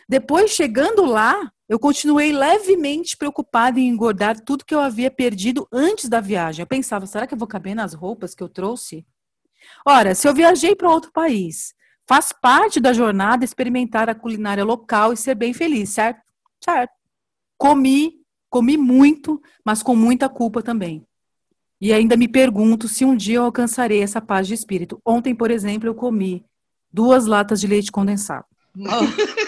[0.07, 6.07] Depois, chegando lá, eu continuei levemente preocupada em engordar tudo que eu havia perdido antes
[6.07, 6.63] da viagem.
[6.63, 9.05] Eu pensava, será que eu vou caber nas roupas que eu trouxe?
[9.85, 11.73] Ora, se eu viajei para outro país,
[12.07, 16.21] faz parte da jornada experimentar a culinária local e ser bem feliz, certo?
[16.63, 16.93] Certo.
[17.57, 21.05] Comi, comi muito, mas com muita culpa também.
[21.81, 24.99] E ainda me pergunto se um dia eu alcançarei essa paz de espírito.
[25.05, 26.45] Ontem, por exemplo, eu comi
[26.91, 28.45] duas latas de leite condensado.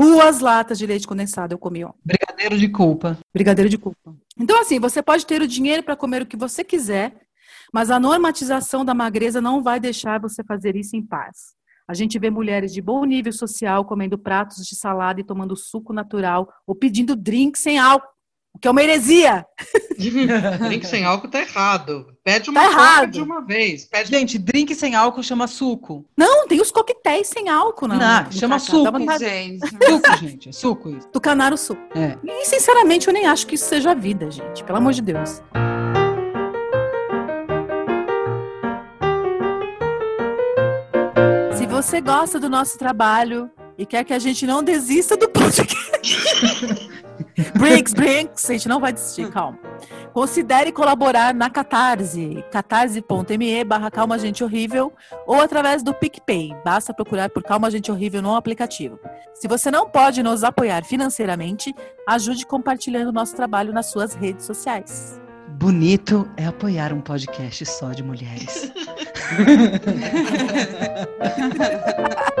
[0.00, 1.98] Duas latas de leite condensado eu comi ontem.
[2.04, 3.18] Brigadeiro de culpa.
[3.34, 4.14] Brigadeiro de culpa.
[4.38, 7.12] Então, assim, você pode ter o dinheiro para comer o que você quiser,
[7.72, 11.56] mas a normatização da magreza não vai deixar você fazer isso em paz.
[11.88, 15.92] A gente vê mulheres de bom nível social comendo pratos de salada e tomando suco
[15.92, 18.06] natural ou pedindo drink sem álcool,
[18.58, 19.46] o que é uma heresia.
[20.58, 22.06] drink sem álcool tá errado.
[22.24, 23.10] Pede uma Tá errado.
[23.12, 23.84] de uma vez.
[23.84, 26.04] Pede Gente, drink sem álcool chama suco.
[26.16, 27.96] Não, tem os coquetéis sem álcool, não.
[27.96, 28.82] Não, chama suco.
[28.82, 31.08] Dá vontade Gente, Suco, gente, é suco isso.
[31.12, 31.80] do canar o suco.
[31.96, 32.18] É.
[32.24, 34.64] E, sinceramente, eu nem acho que isso seja vida, gente.
[34.64, 35.40] Pelo amor de Deus.
[41.56, 46.98] Se você gosta do nosso trabalho e quer que a gente não desista do podcast.
[47.56, 49.58] Brinks, Brinks, a gente não vai desistir, calma.
[50.12, 54.92] Considere colaborar na Catarse, catarse.me barra Calma Gente Horrível
[55.26, 56.56] ou através do PicPay.
[56.64, 58.98] Basta procurar por Calma Gente Horrível no aplicativo.
[59.34, 61.74] Se você não pode nos apoiar financeiramente,
[62.08, 65.20] ajude compartilhando nosso trabalho nas suas redes sociais.
[65.48, 68.72] Bonito é apoiar um podcast só de mulheres.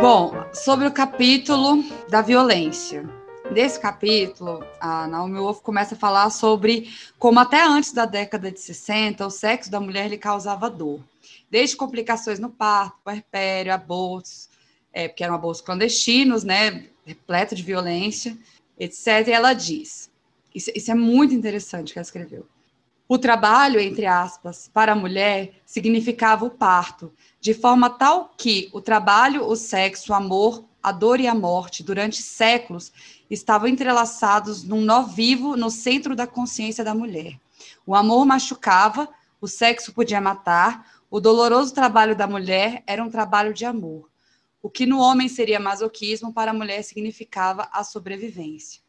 [0.00, 3.06] Bom, sobre o capítulo da violência.
[3.50, 8.58] Nesse capítulo, a Naomi Wolf começa a falar sobre como até antes da década de
[8.58, 11.00] 60, o sexo da mulher lhe causava dor.
[11.50, 14.48] Desde complicações no parto, puerpério, abortos,
[14.90, 18.38] é, porque eram abortos clandestinos, né, repleto de violência,
[18.78, 19.28] etc.
[19.28, 20.10] E ela diz,
[20.54, 22.46] isso, isso é muito interessante que ela escreveu,
[23.06, 28.80] o trabalho, entre aspas, para a mulher significava o parto, de forma tal que o
[28.80, 32.92] trabalho, o sexo, o amor, a dor e a morte, durante séculos,
[33.30, 37.40] estavam entrelaçados num nó vivo no centro da consciência da mulher.
[37.86, 39.08] O amor machucava,
[39.40, 44.08] o sexo podia matar, o doloroso trabalho da mulher era um trabalho de amor.
[44.62, 48.82] O que no homem seria masoquismo, para a mulher significava a sobrevivência.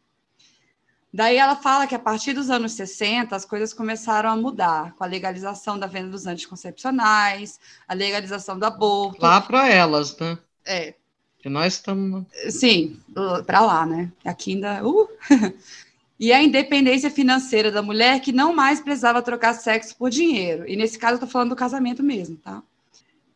[1.14, 5.04] Daí ela fala que a partir dos anos 60 as coisas começaram a mudar, com
[5.04, 9.22] a legalização da venda dos anticoncepcionais, a legalização do aborto.
[9.22, 10.38] lá para elas, né?
[10.66, 10.94] É,
[11.40, 12.26] Que nós estamos.
[12.50, 12.98] sim,
[13.46, 14.10] para lá, né?
[14.24, 14.88] Aqui ainda.
[14.88, 15.10] Uh!
[16.18, 20.66] e a independência financeira da mulher que não mais precisava trocar sexo por dinheiro.
[20.66, 22.64] E nesse caso eu tô falando do casamento mesmo, tá?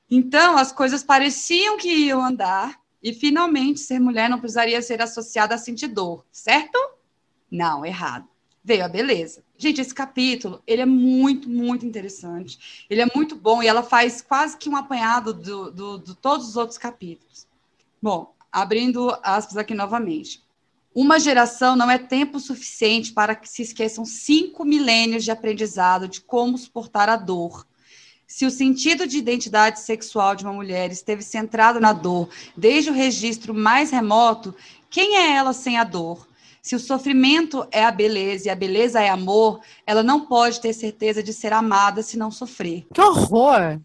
[0.10, 5.56] Então as coisas pareciam que iam andar e finalmente ser mulher não precisaria ser associada
[5.56, 6.94] a sentir dor, certo?
[7.49, 8.27] Não, errado.
[8.63, 9.43] Veio a beleza.
[9.58, 12.86] Gente, esse capítulo, ele é muito, muito interessante.
[12.89, 16.15] Ele é muito bom e ela faz quase que um apanhado de do, do, do
[16.15, 17.47] todos os outros capítulos.
[18.01, 20.43] Bom, abrindo aspas aqui novamente.
[20.95, 26.21] Uma geração não é tempo suficiente para que se esqueçam cinco milênios de aprendizado de
[26.21, 27.67] como suportar a dor.
[28.25, 32.93] Se o sentido de identidade sexual de uma mulher esteve centrado na dor desde o
[32.93, 34.55] registro mais remoto,
[34.89, 36.25] quem é ela sem a dor?
[36.65, 40.73] Se o sofrimento é a beleza e a beleza é amor, ela não pode ter
[40.73, 42.88] certeza de ser amada se não sofrer.
[42.91, 43.80] Que horror!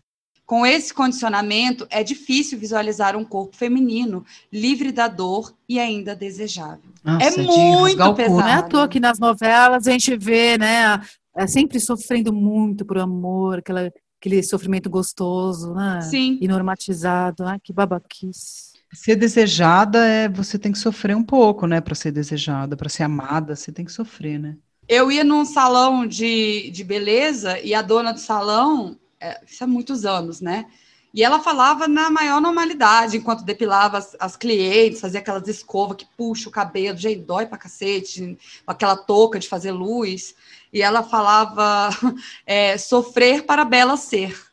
[0.46, 6.90] Com esse condicionamento, é difícil visualizar um corpo feminino livre da dor e ainda desejável.
[7.04, 8.38] Nossa, É muito pesado.
[8.38, 11.02] Não é à toa que nas novelas a gente vê, né,
[11.36, 16.00] é sempre sofrendo muito por amor, aquela, aquele sofrimento gostoso, né?
[16.00, 16.38] Sim.
[16.40, 17.44] E normatizado.
[17.44, 18.69] Ai, que babaquice.
[18.92, 23.04] Ser desejada é você tem que sofrer um pouco, né, para ser desejada, para ser
[23.04, 24.56] amada, você tem que sofrer, né?
[24.88, 29.66] Eu ia num salão de, de beleza e a dona do salão, é, isso há
[29.66, 30.66] muitos anos, né?
[31.12, 36.06] E ela falava na maior normalidade, enquanto depilava as, as clientes, fazia aquelas escovas que
[36.16, 40.34] puxa o cabelo, gente, dói pra cacete, aquela touca de fazer luz.
[40.72, 41.90] E ela falava
[42.46, 44.49] é, sofrer para bela ser.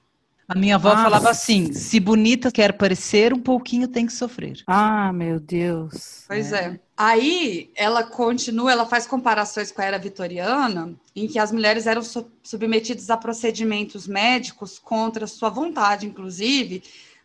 [0.48, 1.04] A minha avó Ah.
[1.04, 4.62] falava assim: se bonita quer parecer, um pouquinho tem que sofrer.
[4.66, 6.24] Ah, meu Deus.
[6.28, 6.80] Pois é.
[6.96, 12.02] Aí ela continua, ela faz comparações com a era vitoriana, em que as mulheres eram
[12.02, 16.82] su- submetidas a procedimentos médicos contra sua vontade, inclusive,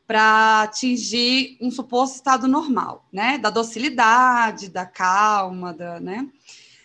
[0.07, 3.39] para atingir um suposto estado normal, né?
[3.39, 6.27] Da docilidade, da calma, da, né?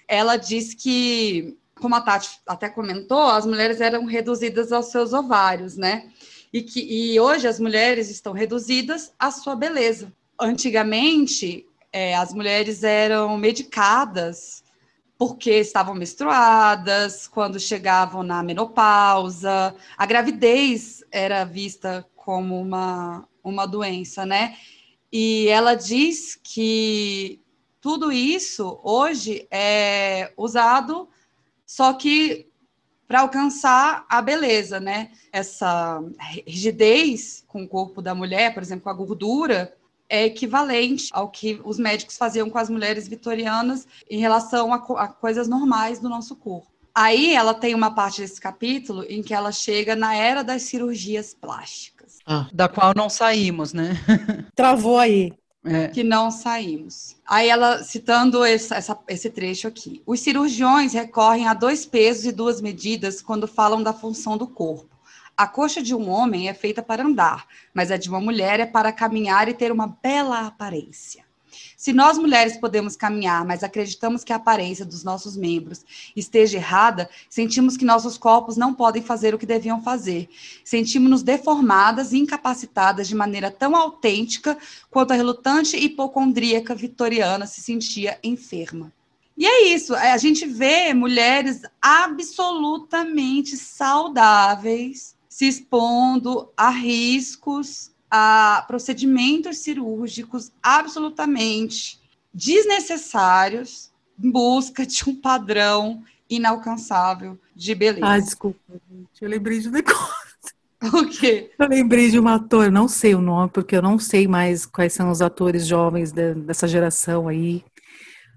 [0.07, 5.77] Ela diz que, como a Tati até comentou, as mulheres eram reduzidas aos seus ovários,
[5.77, 6.09] né?
[6.51, 10.11] E que e hoje as mulheres estão reduzidas à sua beleza.
[10.39, 14.63] Antigamente, é, as mulheres eram medicadas
[15.17, 19.75] porque estavam menstruadas, quando chegavam na menopausa.
[19.97, 24.55] A gravidez era vista como uma, uma doença, né?
[25.11, 27.41] E ela diz que
[27.81, 31.09] tudo isso hoje é usado,
[31.67, 32.47] só que
[33.07, 35.11] para alcançar a beleza, né?
[35.31, 36.01] Essa
[36.45, 39.73] rigidez com o corpo da mulher, por exemplo, com a gordura,
[40.09, 45.07] é equivalente ao que os médicos faziam com as mulheres vitorianas em relação a, a
[45.07, 46.71] coisas normais do nosso corpo.
[46.95, 51.33] Aí ela tem uma parte desse capítulo em que ela chega na era das cirurgias
[51.33, 52.17] plásticas.
[52.25, 52.47] Ah.
[52.51, 53.91] Da qual não saímos, né?
[54.55, 55.31] Travou aí.
[55.65, 55.87] É.
[55.89, 57.15] Que não saímos.
[57.25, 60.01] Aí ela, citando essa, esse trecho aqui.
[60.05, 64.97] Os cirurgiões recorrem a dois pesos e duas medidas quando falam da função do corpo.
[65.35, 68.65] A coxa de um homem é feita para andar, mas a de uma mulher é
[68.65, 71.26] para caminhar e ter uma bela aparência.
[71.77, 75.85] Se nós mulheres podemos caminhar, mas acreditamos que a aparência dos nossos membros
[76.15, 80.27] esteja errada, sentimos que nossos corpos não podem fazer o que deviam fazer.
[80.65, 84.57] Sentimos-nos deformadas e incapacitadas de maneira tão autêntica
[84.89, 88.91] quanto a relutante hipocondríaca vitoriana se sentia enferma.
[89.37, 98.63] E é isso, é, a gente vê mulheres absolutamente saudáveis se expondo a riscos a
[98.67, 101.99] procedimentos cirúrgicos absolutamente
[102.33, 103.91] desnecessários
[104.21, 108.05] em busca de um padrão inalcançável de beleza.
[108.05, 109.21] Ah, desculpa, gente.
[109.21, 110.17] Eu lembrei de um negócio.
[110.93, 111.51] O quê?
[111.57, 114.93] Eu lembrei de um ator, não sei o nome, porque eu não sei mais quais
[114.93, 117.65] são os atores jovens de, dessa geração aí.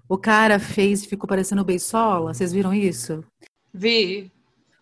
[0.09, 3.23] O cara fez, ficou parecendo o Beisola, vocês viram isso?
[3.71, 4.31] Vi.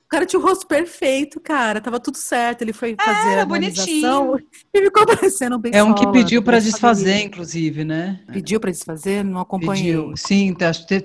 [0.10, 1.80] O cara tinha o rosto perfeito, cara.
[1.80, 2.64] Tava tudo certo.
[2.64, 4.40] Ele foi fazer é, a harmonização
[4.74, 8.20] e ficou parecendo bem É um que pediu para desfazer, inclusive, né?
[8.34, 9.24] Pediu para desfazer?
[9.24, 9.94] Não acompanhei.
[9.96, 10.18] Pediu.
[10.18, 10.56] Sim,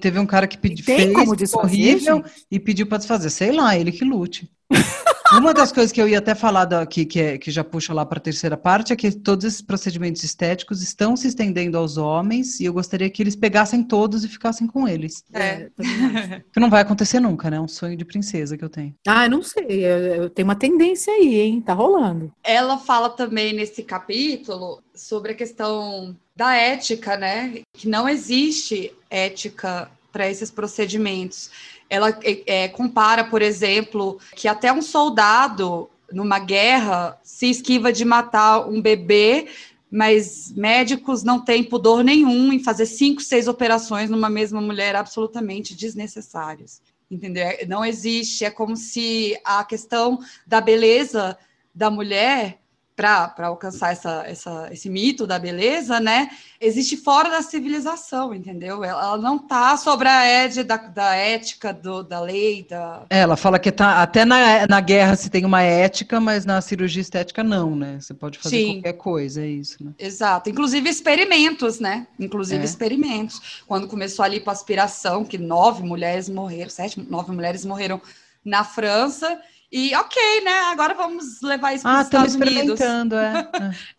[0.00, 2.46] teve um cara que pediu, fez como desfazer, horrível gente?
[2.50, 3.28] e pediu para desfazer.
[3.28, 4.50] Sei lá, ele que lute.
[5.36, 8.06] Uma das coisas que eu ia até falar aqui, que, é, que já puxa lá
[8.06, 12.60] para a terceira parte, é que todos esses procedimentos estéticos estão se estendendo aos homens
[12.60, 15.24] e eu gostaria que eles pegassem todos e ficassem com eles.
[15.32, 15.70] É.
[16.52, 17.56] que não vai acontecer nunca, né?
[17.56, 18.94] É um sonho de princesa que eu tenho.
[19.06, 19.84] Ah, eu não sei.
[19.84, 21.60] Eu, eu tenho uma tendência aí, hein?
[21.60, 22.32] Tá rolando.
[22.42, 27.62] Ela fala também nesse capítulo sobre a questão da ética, né?
[27.72, 31.50] Que não existe ética para esses procedimentos.
[31.88, 38.04] Ela é, é, compara, por exemplo, que até um soldado numa guerra se esquiva de
[38.04, 39.48] matar um bebê,
[39.90, 45.74] mas médicos não têm pudor nenhum em fazer cinco, seis operações numa mesma mulher absolutamente
[45.74, 46.82] desnecessárias.
[47.10, 47.46] Entendeu?
[47.68, 51.38] Não existe, é como se a questão da beleza
[51.74, 52.58] da mulher
[52.96, 56.30] para alcançar essa, essa, esse mito da beleza, né,
[56.60, 58.84] existe fora da civilização, entendeu?
[58.84, 62.64] Ela não está sobre a égide da, da ética, do, da lei.
[62.68, 63.02] Da...
[63.10, 66.60] É, ela fala que tá, até na, na guerra se tem uma ética, mas na
[66.60, 67.98] cirurgia estética não, né?
[68.00, 68.72] Você pode fazer Sim.
[68.74, 69.92] qualquer coisa, é isso, né?
[69.98, 70.48] Exato.
[70.48, 72.06] Inclusive experimentos, né?
[72.18, 72.64] Inclusive é.
[72.64, 73.62] experimentos.
[73.66, 78.00] Quando começou a lipoaspiração, que nove mulheres morreram, sete, nove mulheres morreram
[78.44, 80.60] na França, e ok, né?
[80.70, 82.80] Agora vamos levar isso para os ah, Estados Unidos.
[82.80, 83.44] É.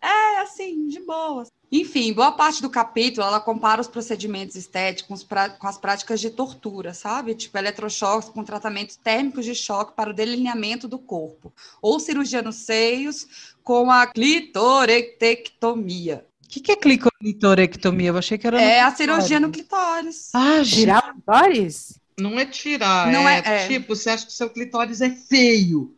[0.00, 1.44] é, assim, de boa.
[1.70, 5.26] Enfim, boa parte do capítulo ela compara os procedimentos estéticos
[5.58, 7.34] com as práticas de tortura, sabe?
[7.34, 11.52] Tipo, eletrochoques com tratamentos térmicos de choque para o delineamento do corpo.
[11.82, 16.24] Ou cirurgia nos seios com a clitorectomia.
[16.44, 18.10] O que, que é clitorectomia?
[18.10, 18.62] Eu achei que era.
[18.62, 20.30] É a cirurgia no clitóris.
[20.32, 21.95] Ah, girar o clitóris?
[22.18, 25.94] Não é tirar, não é, é, é, tipo, você acha que seu clitóris é feio.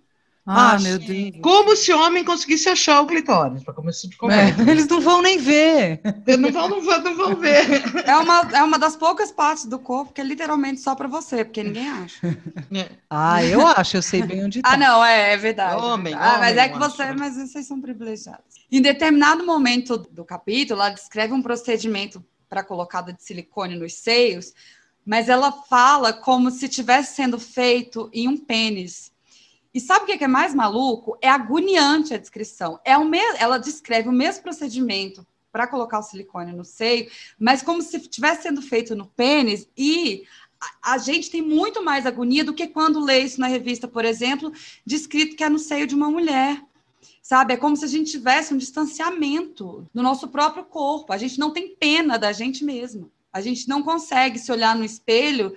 [0.51, 1.37] Ah, ah meu Deus.
[1.43, 4.63] Como se homem conseguisse achar o clitóris, para começar de conversa.
[4.63, 6.01] É, eles não vão nem ver.
[6.39, 7.83] Não vão, não vão, não vão ver.
[8.07, 11.45] É uma, é uma das poucas partes do corpo que é literalmente só para você,
[11.45, 12.27] porque ninguém acha.
[12.75, 12.89] É.
[13.11, 14.73] Ah, eu acho, eu sei bem onde tá.
[14.73, 15.83] Ah, não, é, é verdade.
[15.83, 18.57] Homem, ah, homem, mas é que você, mas vocês são privilegiados.
[18.73, 24.55] Em determinado momento do capítulo, ela descreve um procedimento para colocada de silicone nos seios,
[25.09, 29.11] mas ela fala como se estivesse sendo feito em um pênis.
[29.73, 31.17] E sabe o que é mais maluco?
[31.23, 32.79] É agoniante a descrição.
[32.85, 37.63] É o mesmo, ela descreve o mesmo procedimento para colocar o silicone no seio, mas
[37.63, 40.25] como se estivesse sendo feito no pênis e
[40.85, 44.53] a, gente tem muito mais agonia do que quando lê isso na revista, por exemplo,
[44.85, 46.63] descrito que é no seio de uma mulher
[47.23, 47.53] sabe?
[47.53, 51.13] É como se a gente tivesse um distanciamento do nosso próprio corpo.
[51.13, 53.11] A gente não tem pena da gente mesmo.
[53.33, 55.55] A gente não consegue se olhar no espelho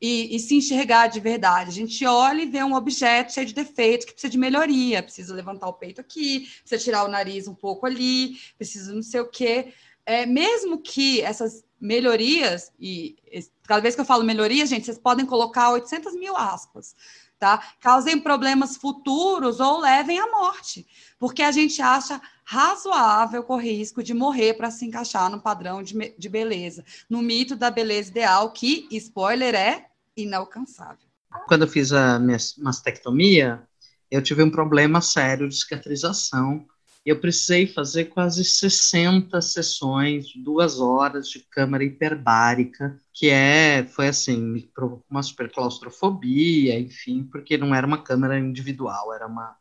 [0.00, 1.70] e, e, se enxergar de verdade.
[1.70, 5.34] A gente olha e vê um objeto cheio de defeitos que precisa de melhoria, precisa
[5.34, 9.28] levantar o peito aqui, precisa tirar o nariz um pouco ali, precisa não sei o
[9.28, 9.72] quê.
[10.04, 13.16] É, mesmo que essas melhorias, e
[13.62, 16.94] cada vez que eu falo melhoria, gente, vocês podem colocar 800 mil aspas,
[17.38, 17.72] tá?
[17.80, 20.86] Causem problemas futuros ou levem à morte,
[21.18, 26.14] porque a gente acha razoável com risco de morrer para se encaixar no padrão de,
[26.16, 29.86] de beleza, no mito da beleza ideal, que, spoiler, é
[30.16, 31.08] inalcançável.
[31.46, 33.62] Quando eu fiz a minha mastectomia,
[34.10, 36.64] eu tive um problema sério de cicatrização.
[37.04, 44.40] Eu precisei fazer quase 60 sessões, duas horas de câmara hiperbárica, que é, foi assim,
[44.40, 49.54] me provocou uma superclaustrofobia, enfim, porque não era uma câmara individual, era uma,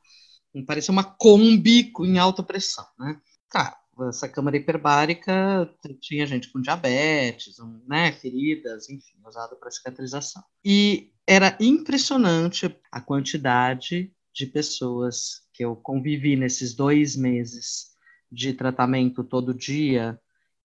[0.62, 3.20] parecia uma Kombi em alta pressão, né?
[3.50, 3.80] Tá,
[4.10, 5.70] essa câmara hiperbárica
[6.02, 7.56] tinha gente com diabetes,
[7.88, 10.44] né, feridas, enfim, usada para cicatrização.
[10.64, 17.94] E era impressionante a quantidade de pessoas que eu convivi nesses dois meses
[18.32, 20.20] de tratamento todo dia,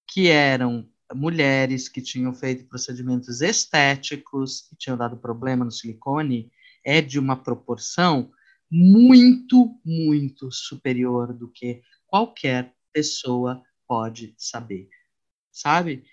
[0.06, 6.50] que eram mulheres que tinham feito procedimentos estéticos, que tinham dado problema no silicone,
[6.82, 8.30] é de uma proporção
[8.70, 14.88] muito, muito superior do que qualquer pessoa pode saber,
[15.50, 16.04] sabe?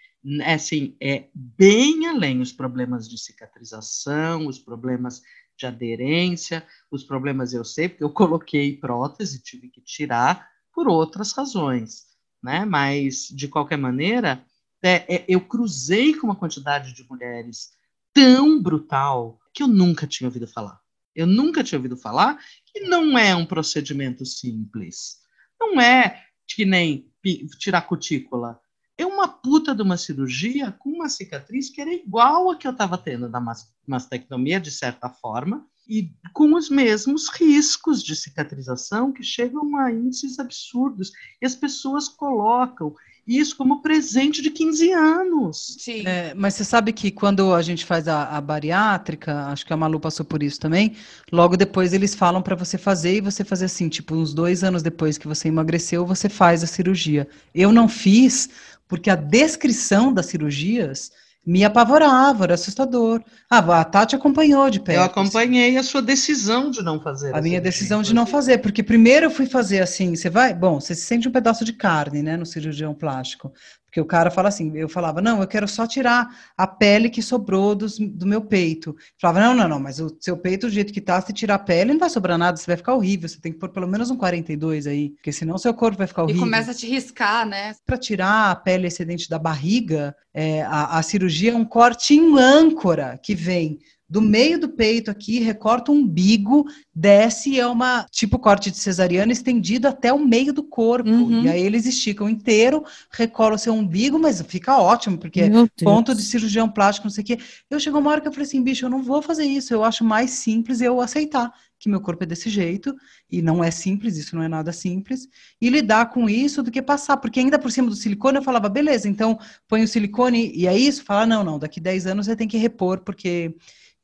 [0.41, 5.21] É assim, é bem além os problemas de cicatrização, os problemas
[5.57, 11.31] de aderência, os problemas eu sei, porque eu coloquei prótese, tive que tirar por outras
[11.31, 12.05] razões,
[12.43, 12.65] né?
[12.65, 14.43] Mas, de qualquer maneira,
[14.83, 17.71] é, é, eu cruzei com uma quantidade de mulheres
[18.13, 20.79] tão brutal que eu nunca tinha ouvido falar.
[21.15, 25.17] Eu nunca tinha ouvido falar que não é um procedimento simples.
[25.59, 27.09] Não é que nem
[27.57, 28.59] tirar cutícula.
[28.97, 32.71] É uma puta de uma cirurgia com uma cicatriz que era igual a que eu
[32.71, 33.41] estava tendo da
[33.87, 40.39] mastectomia, de certa forma, e com os mesmos riscos de cicatrização que chegam a índices
[40.39, 41.11] absurdos.
[41.41, 42.93] E as pessoas colocam
[43.27, 45.77] isso como presente de 15 anos.
[45.79, 46.05] Sim.
[46.05, 49.77] É, mas você sabe que quando a gente faz a, a, bariátrica, acho que a
[49.77, 50.95] Malu passou por isso também,
[51.31, 54.83] logo depois eles falam para você fazer e você fazer assim, tipo, uns dois anos
[54.83, 57.27] depois que você emagreceu, você faz a cirurgia.
[57.53, 58.49] Eu não fiz,
[58.87, 61.11] porque a descrição das cirurgias
[61.45, 63.23] me apavorava, era assustador.
[63.49, 64.97] Ah, a Tati acompanhou de perto.
[64.97, 67.35] Eu acompanhei a sua decisão de não fazer.
[67.35, 70.79] A minha decisão de não fazer, porque primeiro eu fui fazer assim, você vai, bom,
[70.79, 73.53] você se sente um pedaço de carne, né, no cirurgião plástico.
[73.95, 76.27] Porque o cara fala assim, eu falava, não, eu quero só tirar
[76.57, 78.93] a pele que sobrou dos, do meu peito.
[79.17, 81.59] falava, não, não, não, mas o seu peito, do jeito que tá, se tirar a
[81.59, 84.11] pele, não vai sobrar nada, você vai ficar horrível, você tem que pôr pelo menos
[84.11, 86.41] um 42 aí, porque senão seu corpo vai ficar horrível.
[86.41, 87.73] E começa a te riscar, né?
[87.85, 92.37] Para tirar a pele excedente da barriga, é, a, a cirurgia é um corte em
[92.37, 98.37] âncora que vem do meio do peito aqui, recorta o umbigo, desce é uma tipo
[98.37, 101.09] corte de cesariana estendido até o meio do corpo.
[101.09, 101.43] Uhum.
[101.43, 105.49] E aí eles esticam inteiro, recolam o seu umbigo, mas fica ótimo, porque é
[105.83, 107.39] ponto de cirurgião plástico, não sei o quê.
[107.69, 109.83] Eu chegou uma hora que eu falei assim, bicho, eu não vou fazer isso, eu
[109.83, 112.95] acho mais simples eu aceitar que meu corpo é desse jeito,
[113.29, 115.27] e não é simples, isso não é nada simples,
[115.61, 118.69] e lidar com isso do que passar, porque ainda por cima do silicone eu falava,
[118.69, 119.37] beleza, então
[119.67, 121.03] põe o silicone e é isso?
[121.03, 123.55] Fala, não, não, daqui 10 anos você tem que repor, porque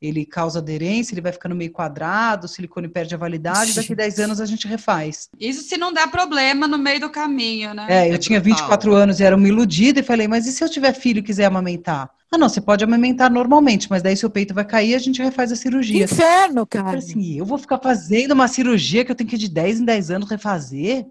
[0.02, 4.18] ele causa aderência, ele vai ficando meio quadrado, o silicone perde a validade, daqui 10
[4.18, 5.30] anos a gente refaz.
[5.38, 7.86] Isso se não der problema no meio do caminho, né?
[7.88, 10.62] É, eu é tinha 24 anos e era uma iludida e falei, mas e se
[10.64, 12.10] eu tiver filho e quiser amamentar?
[12.32, 15.22] Ah, não, você pode amamentar normalmente, mas daí seu peito vai cair e a gente
[15.22, 16.04] refaz a cirurgia.
[16.04, 16.84] Inferno, cara.
[16.84, 19.80] Eu falei assim, eu vou ficar fazendo uma cirurgia que eu tenho que de 10
[19.80, 21.06] em 10 anos refazer?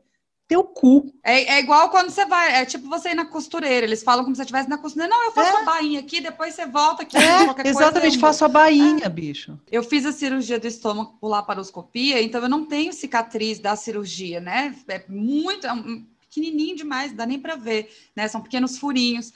[0.51, 1.09] Teu cu.
[1.23, 4.35] É, é, igual quando você vai, é tipo você ir na costureira, eles falam como
[4.35, 5.09] se você estivesse na costureira.
[5.09, 5.61] Não, eu faço é.
[5.61, 7.15] a bainha aqui, depois você volta aqui.
[7.15, 9.09] É, exatamente, faço a bainha, é.
[9.09, 9.57] bicho.
[9.71, 14.41] Eu fiz a cirurgia do estômago por laparoscopia, então eu não tenho cicatriz da cirurgia,
[14.41, 14.75] né?
[14.89, 15.71] É muito, é
[16.19, 18.27] pequenininho demais, dá nem para ver, né?
[18.27, 19.31] São pequenos furinhos.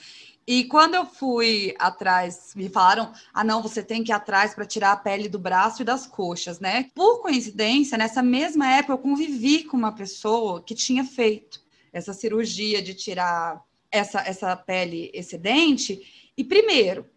[0.48, 4.66] E quando eu fui atrás, me falaram: ah, não, você tem que ir atrás para
[4.66, 6.92] tirar a pele do braço e das coxas, né?
[6.94, 12.82] Por coincidência, nessa mesma época, eu convivi com uma pessoa que tinha feito essa cirurgia
[12.82, 16.30] de tirar essa, essa pele excedente.
[16.38, 17.10] E, primeiro,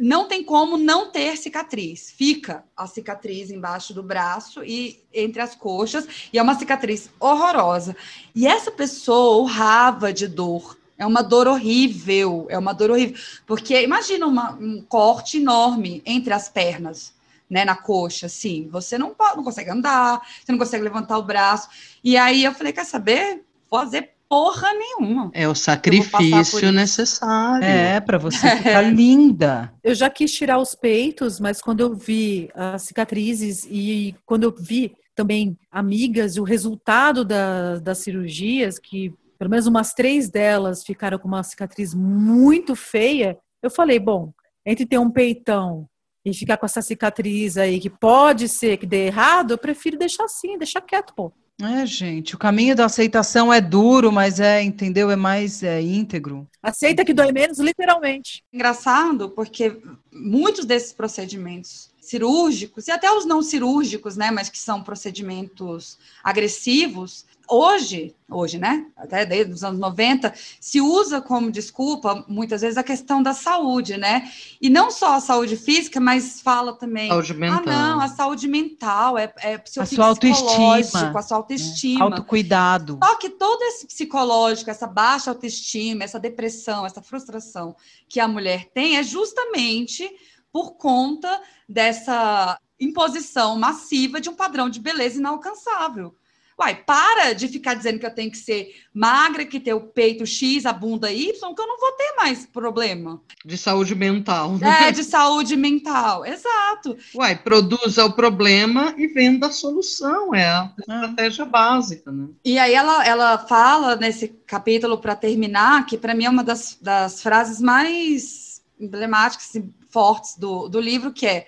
[0.00, 2.10] não tem como não ter cicatriz.
[2.10, 7.94] Fica a cicatriz embaixo do braço e entre as coxas, e é uma cicatriz horrorosa.
[8.34, 13.16] E essa pessoa urrava de dor é uma dor horrível, é uma dor horrível.
[13.46, 17.12] Porque imagina uma, um corte enorme entre as pernas,
[17.48, 18.68] né, na coxa, assim.
[18.70, 21.68] Você não, pode, não consegue andar, você não consegue levantar o braço.
[22.02, 23.42] E aí eu falei, quer saber?
[23.70, 25.30] Vou fazer porra nenhuma.
[25.34, 27.62] É o sacrifício necessário.
[27.62, 29.70] É, para você ficar linda.
[29.84, 34.54] Eu já quis tirar os peitos, mas quando eu vi as cicatrizes e quando eu
[34.58, 39.12] vi também amigas, o resultado da, das cirurgias, que
[39.42, 43.36] pelo menos umas três delas ficaram com uma cicatriz muito feia.
[43.60, 44.32] Eu falei, bom,
[44.64, 45.88] entre ter um peitão
[46.24, 50.26] e ficar com essa cicatriz aí, que pode ser que dê errado, eu prefiro deixar
[50.26, 51.32] assim, deixar quieto, pô.
[51.60, 55.10] É, gente, o caminho da aceitação é duro, mas é, entendeu?
[55.10, 56.48] É mais é, íntegro.
[56.62, 58.44] Aceita que dói menos, literalmente.
[58.52, 59.76] Engraçado, porque
[60.12, 67.26] muitos desses procedimentos cirúrgicos e até os não cirúrgicos, né, mas que são procedimentos agressivos,
[67.52, 72.82] hoje, hoje, né, até desde os anos 90, se usa como desculpa muitas vezes a
[72.82, 74.30] questão da saúde, né?
[74.60, 77.58] E não só a saúde física, mas fala também, saúde mental.
[77.58, 82.98] ah, não, a saúde mental é, é a sua autoestima, a sua autoestima, autocuidado.
[83.02, 87.76] Só que todo esse psicológico, essa baixa autoestima, essa depressão, essa frustração
[88.08, 90.10] que a mulher tem é justamente
[90.50, 96.14] por conta dessa imposição massiva de um padrão de beleza inalcançável.
[96.58, 100.26] Uai, para de ficar dizendo que eu tenho que ser magra, que ter o peito
[100.26, 103.20] X, a bunda Y, que eu não vou ter mais problema.
[103.44, 104.56] De saúde mental.
[104.58, 104.88] Né?
[104.88, 106.96] É, de saúde mental, exato.
[107.14, 112.28] Uai, produza o problema e venda a solução, é a estratégia básica, né?
[112.44, 116.78] E aí ela, ela fala nesse capítulo, para terminar, que para mim é uma das,
[116.80, 121.46] das frases mais emblemáticas e fortes do, do livro, que é,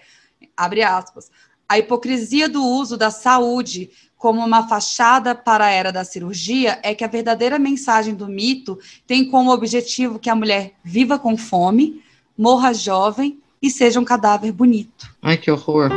[0.57, 1.31] abre aspas,
[1.69, 3.91] a hipocrisia do uso da saúde
[4.25, 8.79] como uma fachada para a era da cirurgia é que a verdadeira mensagem do mito
[9.07, 12.03] tem como objetivo que a mulher viva com fome,
[12.35, 15.15] morra jovem e seja um cadáver bonito.
[15.21, 15.91] Ai, que horror.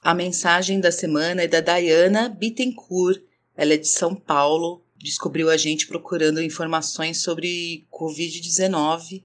[0.00, 3.20] A mensagem da semana é da Diana Bittencourt.
[3.56, 9.22] Ela é de São Paulo, descobriu a gente procurando informações sobre Covid-19.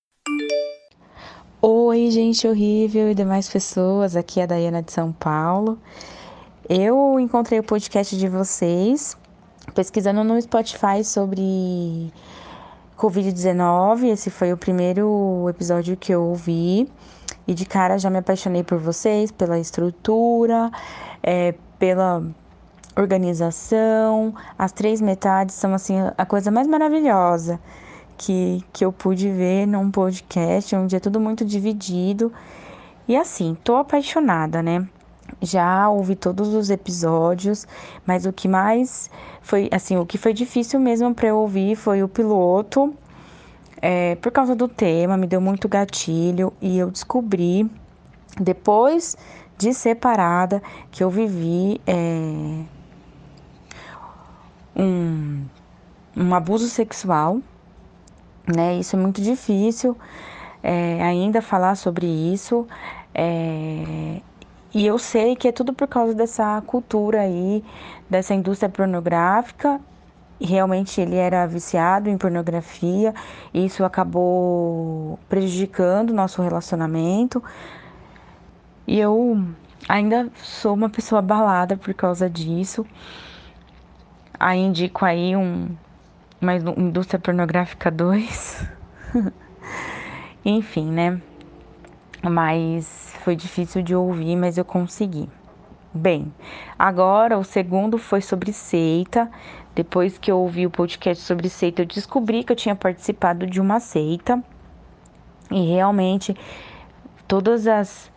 [1.61, 5.79] Oi, gente horrível e demais pessoas, aqui é a Daiana de São Paulo.
[6.69, 9.17] Eu encontrei o podcast de vocês
[9.73, 12.11] pesquisando no Spotify sobre
[12.97, 14.05] Covid-19.
[14.05, 16.87] Esse foi o primeiro episódio que eu ouvi.
[17.47, 20.71] E de cara já me apaixonei por vocês, pela estrutura,
[21.21, 22.23] é, pela
[22.95, 24.33] organização.
[24.57, 27.59] As três metades são assim a coisa mais maravilhosa
[28.17, 32.31] que, que eu pude ver num podcast, onde é tudo muito dividido.
[33.07, 34.87] E assim, tô apaixonada, né?
[35.41, 37.67] Já ouvi todos os episódios,
[38.05, 39.09] mas o que mais
[39.41, 42.93] foi, assim, o que foi difícil mesmo para eu ouvir foi o piloto,
[43.81, 47.69] é, por causa do tema, me deu muito gatilho e eu descobri
[48.39, 49.15] depois
[49.57, 52.63] de separada que eu vivi é,
[54.75, 55.45] um,
[56.15, 57.39] um abuso sexual,
[58.47, 58.77] né?
[58.77, 59.97] Isso é muito difícil
[60.61, 62.67] é, ainda falar sobre isso.
[63.13, 64.21] É,
[64.73, 67.63] e eu sei que é tudo por causa dessa cultura aí,
[68.09, 69.79] dessa indústria pornográfica.
[70.41, 73.13] Realmente ele era viciado em pornografia,
[73.53, 77.41] e isso acabou prejudicando o nosso relacionamento.
[78.85, 79.41] E eu
[79.87, 82.85] ainda sou uma pessoa abalada por causa disso.
[84.45, 85.75] Aí indico aí um,
[86.39, 88.63] uma indústria pornográfica 2.
[90.45, 91.19] Enfim, né?
[92.21, 95.27] Mas foi difícil de ouvir, mas eu consegui.
[95.91, 96.31] Bem,
[96.77, 99.31] agora o segundo foi sobre seita.
[99.73, 103.59] Depois que eu ouvi o podcast sobre seita, eu descobri que eu tinha participado de
[103.59, 104.43] uma seita.
[105.49, 106.37] E realmente
[107.27, 108.11] todas as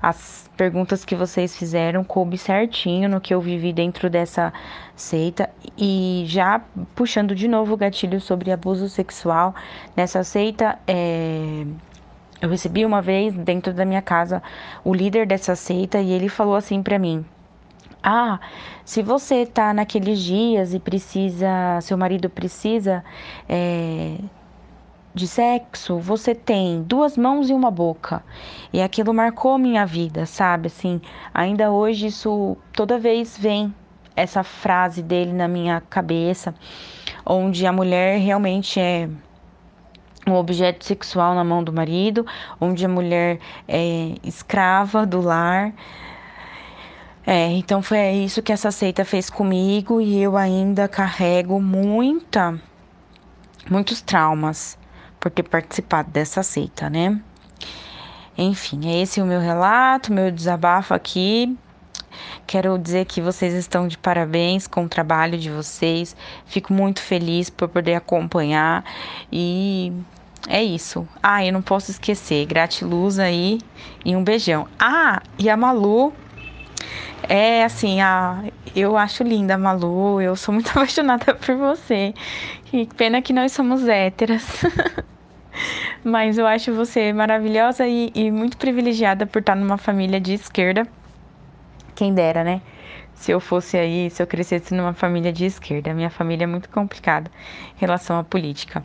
[0.00, 4.52] as perguntas que vocês fizeram coube certinho no que eu vivi dentro dessa
[4.96, 5.48] seita.
[5.78, 6.60] E já
[6.96, 9.54] puxando de novo o gatilho sobre abuso sexual
[9.96, 11.64] nessa seita é,
[12.42, 14.42] eu recebi uma vez dentro da minha casa
[14.84, 17.24] o líder dessa seita e ele falou assim para mim
[18.02, 18.38] ah,
[18.84, 23.04] se você tá naqueles dias e precisa, seu marido precisa
[23.48, 24.16] é,
[25.18, 28.22] de sexo, você tem duas mãos e uma boca.
[28.72, 30.68] E aquilo marcou minha vida, sabe?
[30.68, 31.00] Assim,
[31.34, 33.74] ainda hoje isso toda vez vem
[34.14, 36.54] essa frase dele na minha cabeça,
[37.26, 39.08] onde a mulher realmente é
[40.26, 42.24] um objeto sexual na mão do marido,
[42.60, 45.72] onde a mulher é escrava do lar.
[47.26, 52.58] É, então foi isso que essa seita fez comigo e eu ainda carrego muita
[53.68, 54.78] muitos traumas
[55.18, 57.20] por ter participado dessa seita, né?
[58.36, 61.56] Enfim, é esse o meu relato, meu desabafo aqui.
[62.46, 66.16] Quero dizer que vocês estão de parabéns com o trabalho de vocês.
[66.46, 68.84] Fico muito feliz por poder acompanhar
[69.30, 69.92] e
[70.48, 71.06] é isso.
[71.22, 72.46] Ah, eu não posso esquecer.
[72.46, 73.60] Gratiluz aí
[74.04, 74.68] e um beijão.
[74.78, 76.12] Ah, e a Malu
[77.28, 78.44] é assim, a,
[78.74, 82.14] eu acho linda Malu, eu sou muito apaixonada por você.
[82.70, 84.44] Que pena que nós somos héteras.
[86.04, 90.86] Mas eu acho você maravilhosa e, e, muito privilegiada por estar numa família de esquerda.
[91.94, 92.60] Quem dera, né?
[93.18, 95.92] se eu fosse aí, se eu crescesse numa família de esquerda.
[95.92, 97.30] Minha família é muito complicada
[97.76, 98.84] em relação à política.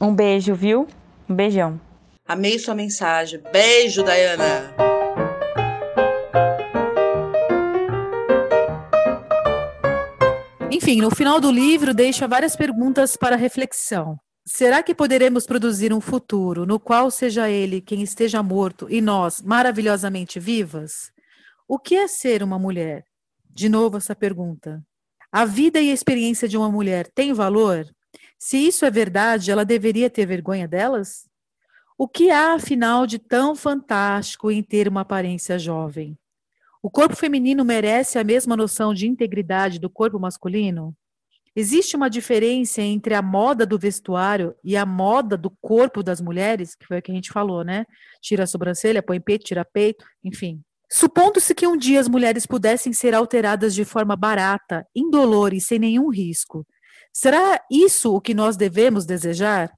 [0.00, 0.88] Um beijo, viu?
[1.28, 1.80] Um beijão.
[2.26, 3.40] Amei sua mensagem.
[3.52, 4.99] Beijo, Dayana.
[10.82, 14.18] Enfim, no final do livro deixa várias perguntas para reflexão.
[14.46, 19.42] Será que poderemos produzir um futuro no qual seja ele quem esteja morto e nós
[19.42, 21.12] maravilhosamente vivas?
[21.68, 23.04] O que é ser uma mulher?
[23.44, 24.82] De novo essa pergunta.
[25.30, 27.84] A vida e a experiência de uma mulher têm valor?
[28.38, 31.28] Se isso é verdade, ela deveria ter vergonha delas?
[31.98, 36.16] O que há, afinal, de tão fantástico em ter uma aparência jovem?
[36.82, 40.96] O corpo feminino merece a mesma noção de integridade do corpo masculino?
[41.54, 46.74] Existe uma diferença entre a moda do vestuário e a moda do corpo das mulheres,
[46.74, 47.84] que foi o que a gente falou, né?
[48.22, 50.62] Tira a sobrancelha, põe peito, tira peito, enfim.
[50.90, 55.78] Supondo-se que um dia as mulheres pudessem ser alteradas de forma barata, indolor e sem
[55.78, 56.66] nenhum risco,
[57.12, 59.70] será isso o que nós devemos desejar?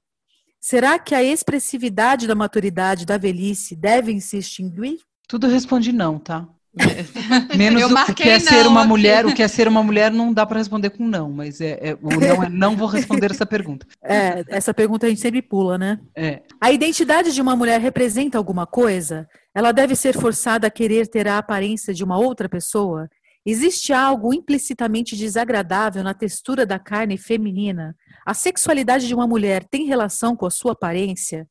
[0.61, 4.99] Será que a expressividade da maturidade da velhice devem se extinguir?
[5.27, 6.47] Tudo responde não, tá?
[7.55, 8.89] Menos o que é ser uma aqui.
[8.89, 11.77] mulher, o que é ser uma mulher não dá para responder com não, mas é,
[11.81, 13.85] é, o não é não vou responder essa pergunta.
[14.05, 15.99] É, essa pergunta a gente sempre pula, né?
[16.15, 16.41] É.
[16.59, 19.27] A identidade de uma mulher representa alguma coisa?
[19.55, 23.09] Ela deve ser forçada a querer ter a aparência de uma outra pessoa?
[23.45, 27.95] Existe algo implicitamente desagradável na textura da carne feminina?
[28.25, 31.47] A sexualidade de uma mulher tem relação com a sua aparência?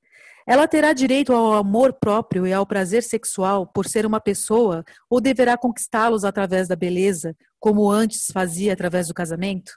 [0.47, 5.21] Ela terá direito ao amor próprio e ao prazer sexual por ser uma pessoa ou
[5.21, 9.73] deverá conquistá-los através da beleza, como antes fazia através do casamento?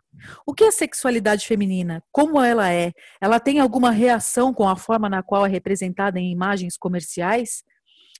[0.45, 2.01] O que é sexualidade feminina?
[2.11, 2.91] Como ela é?
[3.21, 7.63] Ela tem alguma reação com a forma na qual é representada em imagens comerciais?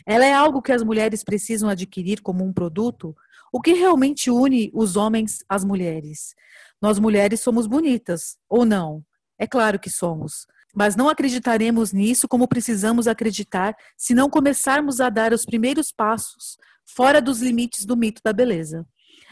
[0.06, 3.16] Ela é algo que as mulheres precisam adquirir como um produto?
[3.52, 6.36] O que realmente une os homens às mulheres?
[6.80, 9.04] Nós mulheres somos bonitas, ou não?
[9.40, 15.10] É claro que somos mas não acreditaremos nisso como precisamos acreditar se não começarmos a
[15.10, 18.86] dar os primeiros passos fora dos limites do mito da beleza.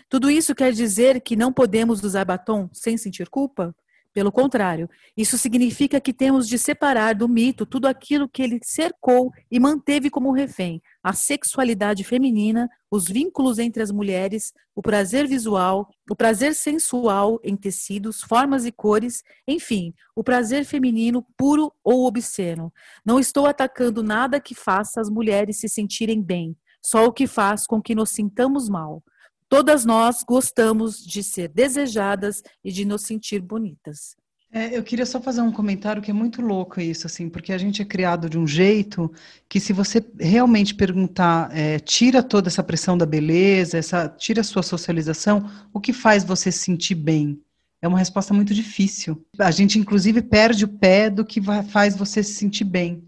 [0.09, 3.75] Tudo isso quer dizer que não podemos usar batom sem sentir culpa?
[4.13, 4.87] Pelo contrário,
[5.17, 10.07] isso significa que temos de separar do mito tudo aquilo que ele cercou e manteve
[10.11, 16.53] como refém: a sexualidade feminina, os vínculos entre as mulheres, o prazer visual, o prazer
[16.53, 22.71] sensual em tecidos, formas e cores, enfim, o prazer feminino puro ou obsceno.
[23.03, 26.55] Não estou atacando nada que faça as mulheres se sentirem bem,
[26.85, 29.01] só o que faz com que nos sintamos mal.
[29.53, 34.15] Todas nós gostamos de ser desejadas e de nos sentir bonitas.
[34.51, 37.57] É, eu queria só fazer um comentário que é muito louco isso, assim, porque a
[37.59, 39.13] gente é criado de um jeito
[39.47, 44.43] que se você realmente perguntar, é, tira toda essa pressão da beleza, essa, tira a
[44.43, 47.39] sua socialização, o que faz você se sentir bem?
[47.79, 49.23] É uma resposta muito difícil.
[49.37, 53.03] A gente, inclusive, perde o pé do que vai, faz você se sentir bem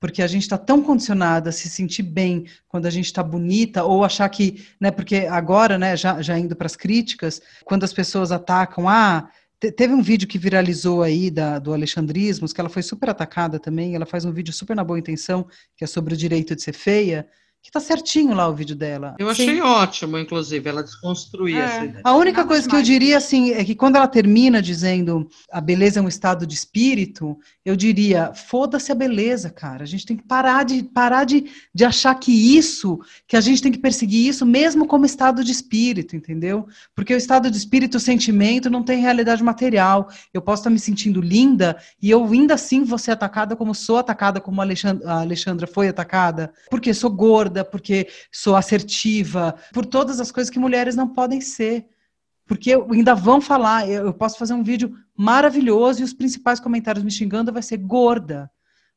[0.00, 3.84] porque a gente está tão condicionada a se sentir bem quando a gente está bonita,
[3.84, 7.92] ou achar que, né, porque agora, né, já, já indo para as críticas, quando as
[7.92, 9.28] pessoas atacam, ah,
[9.58, 13.94] teve um vídeo que viralizou aí da, do Alexandrismos, que ela foi super atacada também,
[13.94, 15.46] ela faz um vídeo super na boa intenção,
[15.76, 17.26] que é sobre o direito de ser feia,
[17.62, 19.14] que tá certinho lá o vídeo dela.
[19.18, 19.60] Eu achei Sim.
[19.60, 21.60] ótimo, inclusive, ela desconstruir é.
[21.60, 22.00] essa ideia.
[22.04, 25.60] A única Nada coisa que eu diria, assim, é que quando ela termina dizendo a
[25.60, 29.82] beleza é um estado de espírito, eu diria, foda-se a beleza, cara.
[29.82, 33.60] A gente tem que parar de parar de, de achar que isso, que a gente
[33.60, 36.66] tem que perseguir isso mesmo como estado de espírito, entendeu?
[36.94, 40.08] Porque o estado de espírito, o sentimento, não tem realidade material.
[40.32, 43.98] Eu posso estar me sentindo linda e eu ainda assim vou ser atacada como sou
[43.98, 49.54] atacada, como a Alexandra, a Alexandra foi atacada, porque sou gorda gorda, porque sou assertiva,
[49.72, 51.86] por todas as coisas que mulheres não podem ser.
[52.46, 57.10] Porque ainda vão falar, eu posso fazer um vídeo maravilhoso e os principais comentários me
[57.10, 58.50] xingando vai ser gorda,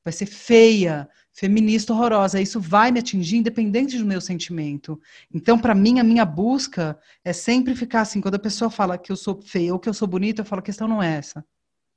[0.06, 2.40] vai ser feia, feminista horrorosa.
[2.40, 5.00] Isso vai me atingir independente do meu sentimento.
[5.34, 9.12] Então, para mim, a minha busca é sempre ficar assim, quando a pessoa fala que
[9.12, 11.44] eu sou feia ou que eu sou bonita, eu falo, a questão não é essa.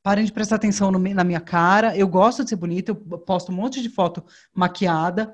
[0.03, 1.97] Parem de prestar atenção no, na minha cara.
[1.97, 5.33] Eu gosto de ser bonita, eu posto um monte de foto maquiada,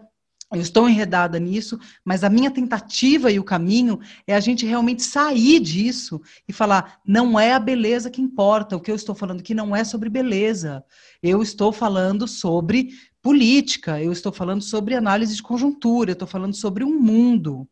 [0.53, 5.03] eu estou enredada nisso, mas a minha tentativa e o caminho é a gente realmente
[5.03, 8.77] sair disso e falar: não é a beleza que importa.
[8.77, 10.85] O que eu estou falando aqui não é sobre beleza.
[11.23, 12.91] Eu estou falando sobre
[13.23, 17.69] política, eu estou falando sobre análise de conjuntura, eu estou falando sobre um mundo.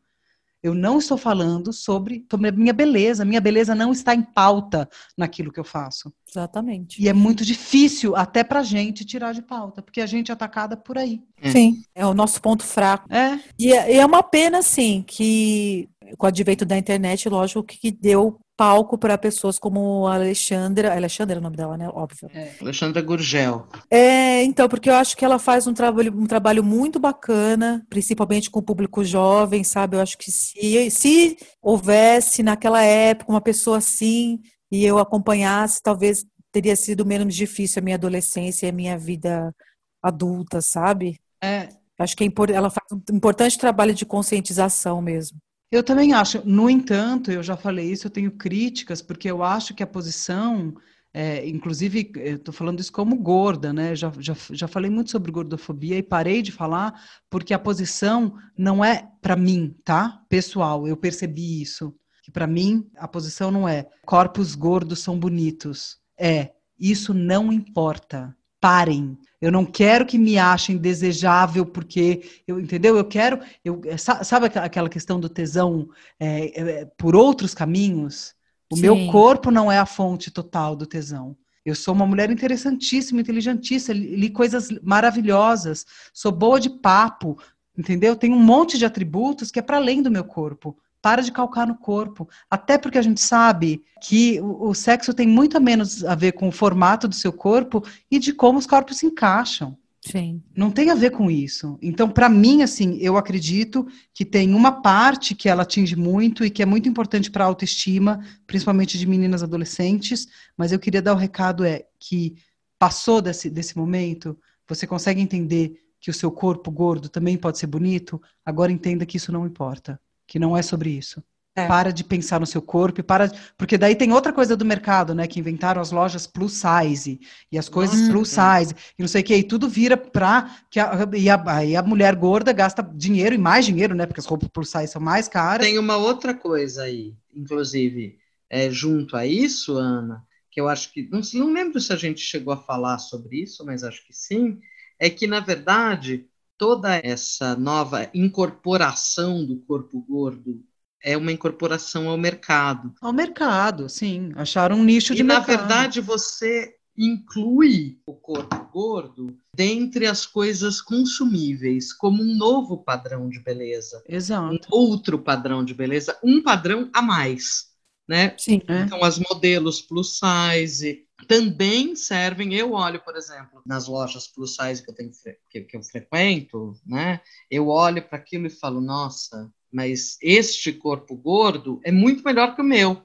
[0.63, 3.25] Eu não estou falando sobre, sobre a minha beleza.
[3.25, 6.13] Minha beleza não está em pauta naquilo que eu faço.
[6.29, 7.03] Exatamente.
[7.03, 10.77] E é muito difícil até para gente tirar de pauta, porque a gente é atacada
[10.77, 11.23] por aí.
[11.53, 13.13] Sim, é o nosso ponto fraco.
[13.13, 13.41] É.
[13.59, 17.91] E, é, e é uma pena, assim, que com o advento da internet, lógico que
[17.91, 20.93] deu palco para pessoas como a Alexandra.
[20.93, 21.89] Alexandra é o nome dela, né?
[21.89, 22.29] Óbvio.
[22.35, 22.51] É.
[22.61, 23.69] Alexandra Gurgel.
[23.89, 28.51] É, então, porque eu acho que ela faz um trabalho, um trabalho muito bacana, principalmente
[28.51, 29.97] com o público jovem, sabe?
[29.97, 34.41] Eu acho que se, se houvesse naquela época uma pessoa assim
[34.73, 39.55] e eu acompanhasse, talvez teria sido menos difícil a minha adolescência e a minha vida
[40.03, 41.21] adulta, sabe?
[41.41, 41.69] É.
[41.97, 45.39] Acho que é ela faz um importante trabalho de conscientização mesmo.
[45.71, 46.43] Eu também acho.
[46.47, 50.75] No entanto, eu já falei isso, eu tenho críticas, porque eu acho que a posição,
[51.13, 53.95] é, inclusive, estou falando isso como gorda, né?
[53.95, 56.99] Já, já, já falei muito sobre gordofobia e parei de falar
[57.29, 60.23] porque a posição não é para mim, tá?
[60.29, 61.95] Pessoal, eu percebi isso.
[62.23, 65.99] Que para mim a posição não é corpos gordos são bonitos.
[66.19, 68.35] É, isso não importa.
[68.61, 69.19] Parem.
[69.41, 72.97] Eu não quero que me achem desejável porque eu entendeu?
[72.97, 78.35] Eu quero, eu sabe aquela questão do tesão é, é, por outros caminhos.
[78.71, 78.83] O Sim.
[78.83, 81.37] meu corpo não é a fonte total do tesão.
[81.65, 87.39] Eu sou uma mulher interessantíssima, inteligentíssima, li coisas maravilhosas, sou boa de papo,
[87.77, 88.17] entendeu?
[88.17, 90.77] Tenho um monte de atributos que é para além do meu corpo.
[91.01, 92.29] Para de calcar no corpo.
[92.51, 96.33] Até porque a gente sabe que o, o, sexo tem muito a menos a ver
[96.33, 99.77] com o formato do seu corpo e de como os corpos se encaixam.
[100.01, 100.43] Sim.
[100.57, 101.79] Não tem a ver com isso.
[101.83, 106.51] Então, para mim, assim, eu acredito que tem uma parte que ela atinge muito e
[106.51, 110.27] que é muito importante para a autoestima, principalmente de meninas adolescentes,
[110.57, 112.37] mas eu queria dar o recado é que
[112.79, 117.67] passou desse, desse momento, você consegue entender que o seu corpo gordo também pode ser
[117.67, 121.25] bonito, agora entenda que isso não importa que não é sobre isso.
[121.57, 121.67] É.
[121.67, 125.27] Para de pensar no seu corpo, para porque daí tem outra coisa do mercado, né?
[125.27, 127.19] Que inventaram as lojas plus size
[127.51, 128.13] e as coisas Nossa.
[128.13, 131.65] plus size e não sei o que, e tudo vira para que a, e, a,
[131.65, 134.07] e a mulher gorda gasta dinheiro e mais dinheiro, né?
[134.07, 135.67] Porque as roupas plus size são mais caras.
[135.67, 138.19] Tem uma outra coisa aí, inclusive,
[138.49, 142.21] é, junto a isso, Ana, que eu acho que não, não lembro se a gente
[142.21, 144.61] chegou a falar sobre isso, mas acho que sim,
[144.97, 146.25] é que na verdade
[146.59, 150.61] toda essa nova incorporação do corpo gordo
[151.03, 152.93] é uma incorporação ao mercado.
[153.01, 154.33] Ao mercado, sim.
[154.35, 155.49] Acharam um nicho de e, mercado.
[155.49, 163.29] na verdade, você inclui o corpo gordo dentre as coisas consumíveis como um novo padrão
[163.29, 164.03] de beleza.
[164.09, 164.55] Exato.
[164.55, 167.68] Um outro padrão de beleza, um padrão a mais,
[168.09, 168.35] né?
[168.39, 168.63] Sim.
[168.67, 168.81] É.
[168.81, 172.55] Então, as modelos plus size, também servem.
[172.55, 175.11] Eu olho, por exemplo, nas lojas plus size que eu, tenho,
[175.51, 177.21] que, que eu frequento, né?
[177.51, 182.63] Eu olho para aquilo e falo, nossa, mas este corpo gordo é muito melhor que
[182.63, 183.03] o meu.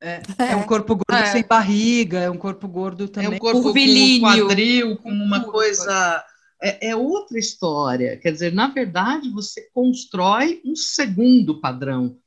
[0.00, 1.32] É, é um corpo gordo é.
[1.32, 3.32] sem barriga, é um corpo gordo também.
[3.32, 4.20] É um corpo Curvilíneo.
[4.20, 6.24] com um quadril, com uma coisa.
[6.62, 8.16] É, é, outra história.
[8.18, 12.18] Quer dizer, na verdade, você constrói um segundo padrão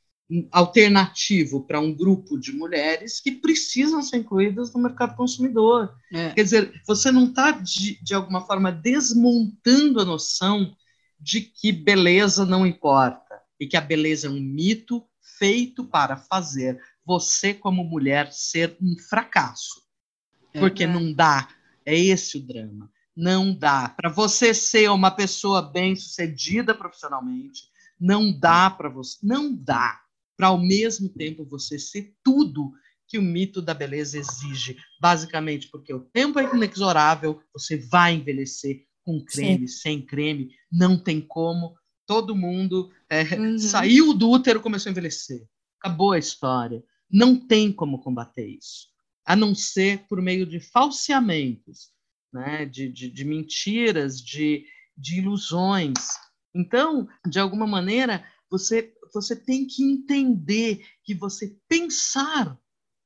[0.52, 5.94] alternativo para um grupo de mulheres que precisam ser incluídas no mercado consumidor.
[6.12, 6.32] É.
[6.32, 10.76] Quer dizer, você não está, de, de alguma forma, desmontando a noção
[11.18, 15.02] de que beleza não importa e que a beleza é um mito
[15.38, 19.82] feito para fazer você, como mulher, ser um fracasso.
[20.52, 20.60] É.
[20.60, 21.48] Porque não dá.
[21.86, 22.90] É esse o drama.
[23.16, 23.88] Não dá.
[23.88, 27.62] Para você ser uma pessoa bem-sucedida profissionalmente,
[27.98, 29.16] não dá para você.
[29.22, 30.02] Não dá
[30.38, 32.72] para ao mesmo tempo você ser tudo
[33.08, 38.86] que o mito da beleza exige, basicamente porque o tempo é inexorável, você vai envelhecer
[39.02, 39.80] com creme, Sim.
[39.80, 41.74] sem creme, não tem como.
[42.06, 43.58] Todo mundo é, uhum.
[43.58, 45.44] saiu do útero, começou a envelhecer.
[45.80, 46.84] Acabou a história.
[47.10, 48.88] Não tem como combater isso,
[49.24, 51.90] a não ser por meio de falseamentos,
[52.32, 52.66] né?
[52.66, 54.66] de, de, de mentiras, de,
[54.96, 55.94] de ilusões.
[56.54, 62.58] Então, de alguma maneira, você você tem que entender que você pensar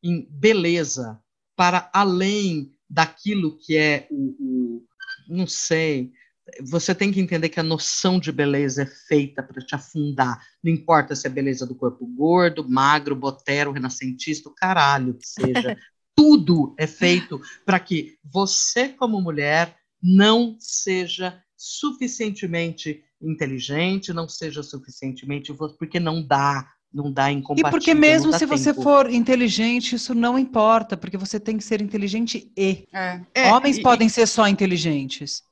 [0.03, 1.20] em beleza
[1.57, 4.86] para além daquilo que é o, o
[5.28, 6.12] não sei,
[6.61, 10.44] você tem que entender que a noção de beleza é feita para te afundar.
[10.62, 15.76] Não importa se é beleza do corpo gordo, magro, botero, renascentista, o caralho que seja.
[16.14, 25.54] Tudo é feito para que você, como mulher, não seja suficientemente inteligente, não seja suficientemente,
[25.78, 27.68] porque não dá, não dá incompatível.
[27.68, 31.80] E porque mesmo se você for inteligente, isso não importa, porque você tem que ser
[31.80, 32.86] inteligente e.
[32.92, 33.20] É.
[33.34, 34.10] É, Homens e, podem e...
[34.10, 35.42] ser só inteligentes.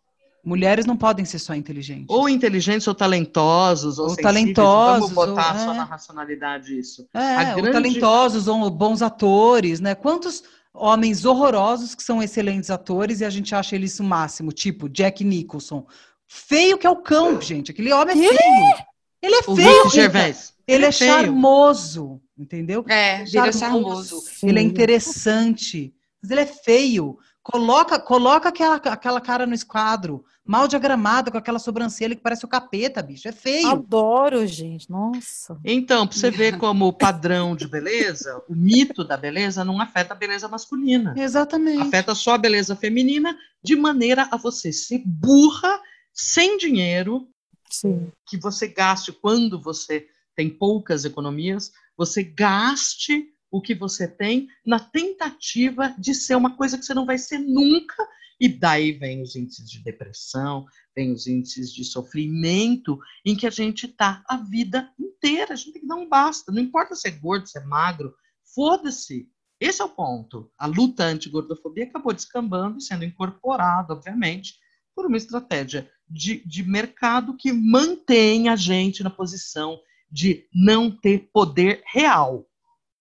[0.42, 2.06] Mulheres não podem ser só inteligentes.
[2.08, 5.10] Ou inteligentes ou talentosos, ou, ou talentosos.
[5.10, 5.76] Vamos botar ou, só é.
[5.76, 7.06] na racionalidade isso.
[7.12, 7.60] É, grande...
[7.60, 9.94] ou talentosos, ou bons atores, né?
[9.94, 10.42] Quantos
[10.72, 15.22] homens horrorosos que são excelentes atores e a gente acha eles o máximo, tipo Jack
[15.24, 15.86] Nicholson.
[16.32, 17.72] Feio que é o cão, gente.
[17.72, 18.74] Aquele homem é feio.
[19.20, 20.54] Ele é O feio, Rick Gervais.
[20.66, 21.10] ele é feio.
[21.10, 22.84] charmoso, entendeu?
[22.88, 24.22] É, ele é charmoso.
[24.40, 27.18] Ele é interessante, mas ele é feio.
[27.42, 32.48] Coloca, coloca aquela, aquela cara no esquadro, mal diagramada, com aquela sobrancelha que parece o
[32.48, 33.26] capeta, bicho.
[33.26, 33.66] É feio.
[33.68, 34.88] Adoro, gente.
[34.88, 35.58] Nossa.
[35.64, 40.14] Então, pra você ver como o padrão de beleza, o mito da beleza não afeta
[40.14, 41.12] a beleza masculina.
[41.16, 41.82] Exatamente.
[41.82, 45.80] Afeta só a beleza feminina, de maneira a você ser burra,
[46.12, 47.28] sem dinheiro,
[47.70, 48.12] Sim.
[48.26, 54.78] que você gaste quando você tem poucas economias, você gaste o que você tem na
[54.78, 57.96] tentativa de ser uma coisa que você não vai ser nunca.
[58.38, 60.64] E daí vem os índices de depressão,
[60.96, 65.52] vem os índices de sofrimento em que a gente tá a vida inteira.
[65.52, 66.50] A gente tem que dar um basta.
[66.50, 68.14] Não importa se é gordo, se é magro,
[68.54, 69.28] foda-se.
[69.60, 70.50] Esse é o ponto.
[70.56, 74.54] A luta anti-gordofobia acabou descambando e sendo incorporada, obviamente,
[74.94, 79.80] por uma estratégia de, de mercado que mantém a gente na posição
[80.10, 82.46] de não ter poder real.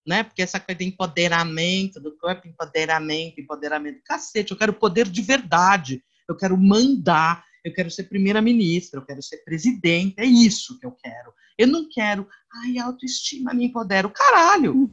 [0.06, 0.22] Né?
[0.22, 6.02] Porque essa coisa de empoderamento do corpo, empoderamento, empoderamento, cacete, eu quero poder de verdade,
[6.28, 10.92] eu quero mandar, eu quero ser primeira-ministra, eu quero ser presidente, é isso que eu
[10.92, 11.32] quero.
[11.58, 12.26] Eu não quero,
[12.62, 14.90] ai, autoestima me empodera, o caralho.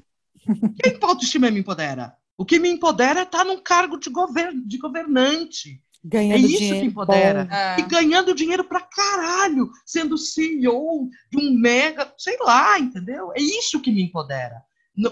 [0.81, 2.15] Quem que autoestima me empodera?
[2.37, 5.81] O que me empodera é estar num cargo de, govern de governante.
[6.09, 6.79] Ganhando É isso dinheiro.
[6.79, 7.47] que empodera.
[7.51, 7.79] É.
[7.79, 13.31] E ganhando dinheiro pra caralho, sendo CEO de um mega, sei lá, entendeu?
[13.35, 14.63] É isso que me empodera.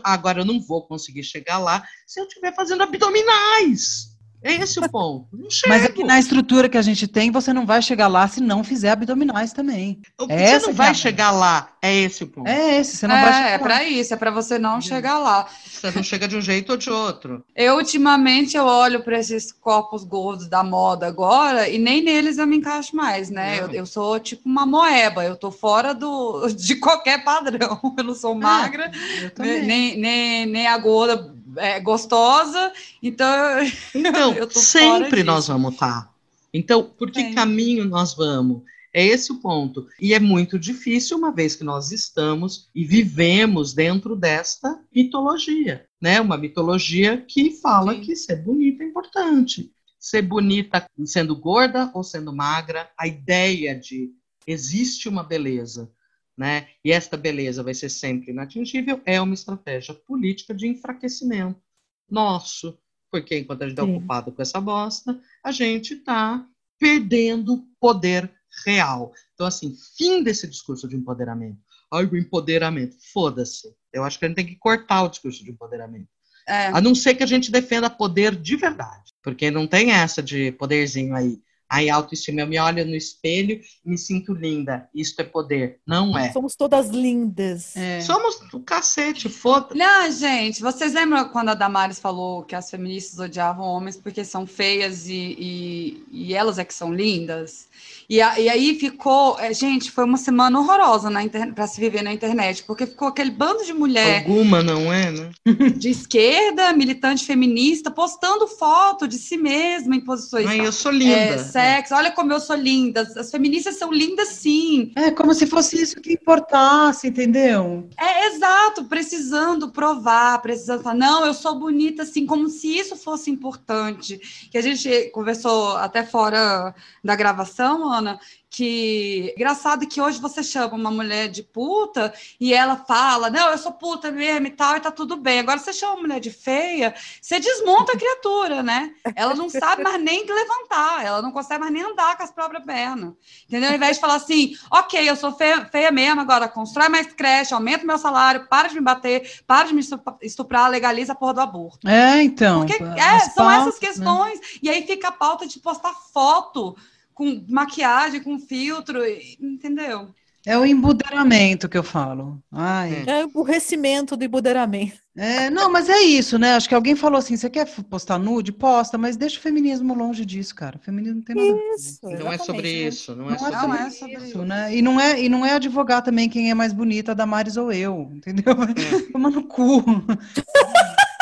[0.04, 4.15] Agora, eu não vou conseguir chegar lá se eu estiver fazendo abdominais.
[4.46, 5.28] É esse o ponto.
[5.34, 5.70] Não chego.
[5.74, 8.40] Mas é que na estrutura que a gente tem, você não vai chegar lá se
[8.40, 10.00] não fizer abdominais também.
[10.20, 11.70] Você essa não é vai chegar lá.
[11.82, 12.48] É esse o ponto.
[12.48, 15.18] É esse, você não vai É, chegar é pra isso, é pra você não chegar
[15.18, 15.48] lá.
[15.66, 17.44] Você não chega de um jeito ou de outro.
[17.56, 22.46] Eu, ultimamente, eu olho para esses corpos gordos da moda agora e nem neles eu
[22.48, 23.60] me encaixo mais, né?
[23.60, 23.74] Eu, Não.
[23.74, 27.80] eu sou tipo uma moeba, eu tô fora do, de qualquer padrão.
[27.98, 29.66] Eu não sou magra, Eu nem, também.
[29.66, 33.28] nem, nem, nem a gorda é, gostosa, então
[33.94, 36.14] Então, sempre nós vamos estar.
[36.54, 37.34] Então, por que Sim.
[37.34, 38.64] caminho nós vamos?
[38.94, 39.88] É esse o ponto.
[40.00, 46.22] E é muito difícil, uma vez que nós estamos e vivemos dentro desta mitologia, né?
[46.22, 48.02] Uma mitologia que fala Sim.
[48.02, 49.70] que ser bonita é importante.
[50.00, 54.12] Ser bonita sendo gorda ou sendo magra, a ideia de
[54.48, 55.92] existe uma beleza,
[56.38, 56.68] né?
[56.84, 61.62] E esta beleza vai ser sempre inatingível, é uma estratégia política de enfraquecimento
[62.10, 62.78] nosso,
[63.12, 66.46] porque enquanto a gente está ocupado com essa bosta, a gente está
[66.80, 68.32] perdendo poder
[68.66, 69.14] real.
[69.34, 71.58] Então, assim, fim desse discurso de empoderamento.
[71.92, 72.96] Ai, o empoderamento.
[73.14, 73.74] Foda-se.
[73.94, 76.10] Eu acho que a gente tem que cortar o discurso de empoderamento.
[76.48, 79.14] é, A não ser que a gente defenda poder de verdade.
[79.24, 81.42] Porque não tem essa de poderzinho aí.
[81.70, 82.42] Aí, autoestima.
[82.42, 84.88] Eu me olho no espelho e me sinto linda.
[84.94, 85.80] Isto é poder.
[85.86, 86.32] Não é.
[86.32, 87.76] Somos todas lindas.
[87.76, 88.02] É.
[88.02, 93.20] Somos o cacete, foda Não, gente, vocês lembram quando a Damares falou que as feministas
[93.20, 97.68] odiavam homens porque são feias e, e, e elas é que são lindas?
[98.10, 102.04] E, a- e aí ficou, é, gente, foi uma semana horrorosa na para se viver
[102.04, 105.32] na internet, porque ficou aquele bando de mulher Alguma não é, né?
[105.76, 110.96] de esquerda, militante feminista, postando foto de si mesma em posições Ai, eu sou é,
[110.96, 111.40] linda.
[111.56, 111.96] Sexo.
[111.96, 113.02] Olha como eu sou linda.
[113.02, 114.92] As feministas são lindas, sim.
[114.96, 117.90] É como se fosse isso que importasse, entendeu?
[117.98, 123.32] É exato, precisando provar, precisando falar, não, eu sou bonita assim, como se isso fosse
[123.32, 124.20] importante.
[124.52, 128.20] Que a gente conversou até fora da gravação, Ana,
[128.56, 133.58] que engraçado que hoje você chama uma mulher de puta e ela fala, não, eu
[133.58, 135.40] sou puta mesmo e tal, e tá tudo bem.
[135.40, 138.94] Agora você chama uma mulher de feia, você desmonta a criatura, né?
[139.14, 142.64] Ela não sabe mais nem levantar, ela não consegue mais nem andar com as próprias
[142.64, 143.14] pernas.
[143.46, 143.72] Entendeu?
[143.72, 147.54] Ao invés de falar assim, ok, eu sou feia, feia mesmo, agora constrói mais creche,
[147.54, 151.34] aumenta meu salário, para de me bater, para de me estu- estuprar, legaliza a porra
[151.34, 151.90] do aborto.
[151.90, 152.66] É, então.
[152.66, 153.88] Porque é, são pautas, essas né?
[153.88, 154.40] questões.
[154.64, 156.74] E aí fica a pauta de postar foto
[157.16, 159.00] com maquiagem, com filtro,
[159.40, 160.14] entendeu?
[160.46, 162.40] É o embuderamento que eu falo.
[162.52, 163.04] Ai.
[163.08, 165.00] É o aborrecimento do empoderamento.
[165.18, 166.54] É, não, mas é isso, né?
[166.54, 168.52] Acho que alguém falou assim: você quer postar nude?
[168.52, 170.78] Posta, mas deixa o feminismo longe disso, cara.
[170.78, 171.76] O feminismo não tem nada a ver.
[171.76, 172.00] Isso.
[172.04, 172.88] Não é sobre né?
[172.88, 174.46] isso, não é Não é sobre Não sobre é sobre isso, isso.
[174.46, 174.76] né?
[174.76, 177.72] E não é, e não é advogar também quem é mais bonita, a Damares ou
[177.72, 178.54] eu, entendeu?
[178.54, 179.02] É.
[179.12, 179.84] Toma no cu.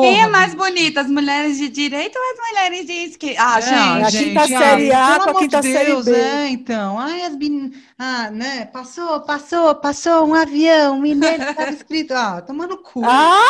[0.00, 3.42] Quem é Porra, mais bonita, as mulheres de direita ou as mulheres de esquerda?
[3.42, 4.04] Ah, É, gente.
[4.04, 6.10] a gente, quinta ai, série A pelo com a amor quinta de série Deus, B.
[6.10, 6.98] É, então.
[6.98, 7.72] Ai, as bin...
[7.98, 8.66] Ah, né?
[8.66, 12.12] Passou, passou, passou um avião, e nele estava escrito.
[12.14, 13.02] Ah, toma no cu.
[13.04, 13.46] Ah,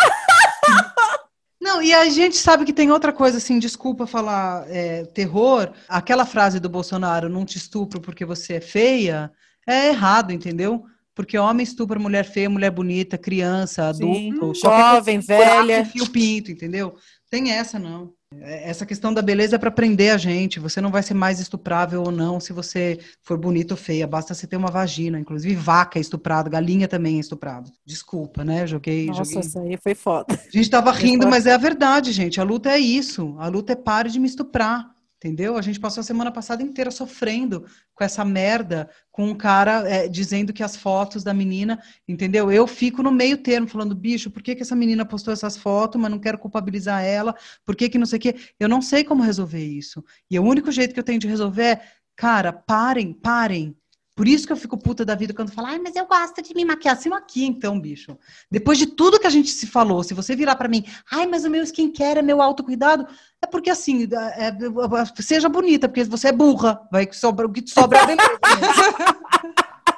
[1.61, 5.73] Não, e a gente sabe que tem outra coisa, assim, desculpa falar é, terror.
[5.89, 9.33] Aquela frase do Bolsonaro, não te estupro porque você é feia,
[9.67, 10.85] é errado, entendeu?
[11.15, 15.85] Porque homem estupra mulher feia, mulher bonita, criança, adulto, Sim, jovem, velha.
[15.85, 16.95] Fio pinto, entendeu?
[17.31, 18.13] Tem essa não.
[18.41, 20.61] É, Essa questão da beleza é para prender a gente.
[20.61, 24.07] Você não vai ser mais estuprável ou não se você for bonita ou feia.
[24.07, 25.19] Basta você ter uma vagina.
[25.19, 27.71] Inclusive, vaca é estuprada, galinha também é estuprada.
[27.85, 28.67] Desculpa, né?
[28.67, 29.07] Joguei.
[29.07, 29.41] Nossa, joguei.
[29.41, 30.35] isso aí foi foda.
[30.35, 32.41] A gente tava rindo, mas é a verdade, gente.
[32.41, 33.35] A luta é isso.
[33.39, 34.92] A luta é pare de me estuprar.
[35.25, 35.57] Entendeu?
[35.57, 37.65] A gente passou a semana passada inteira sofrendo
[37.95, 42.51] com essa merda, com um cara é, dizendo que as fotos da menina, entendeu?
[42.51, 46.01] Eu fico no meio termo, falando, bicho, por que, que essa menina postou essas fotos,
[46.01, 48.35] mas não quero culpabilizar ela, por que que não sei o quê?
[48.59, 50.05] Eu não sei como resolver isso.
[50.29, 51.83] E o único jeito que eu tenho de resolver é,
[52.17, 53.77] cara, parem, parem.
[54.23, 56.55] Por isso que eu fico puta da vida quando fala, ai, mas eu gosto de
[56.55, 56.97] me maquiar.
[56.97, 58.17] Se maquia então, bicho.
[58.49, 61.45] Depois de tudo que a gente se falou, se você virar pra mim, ai, mas
[61.45, 63.05] o meu skincare é meu autocuidado,
[63.43, 64.07] é porque assim,
[64.37, 67.99] é- é- seja bonita, porque você é burra, vai que sobra, o que te sobra
[67.99, 68.23] é beleza.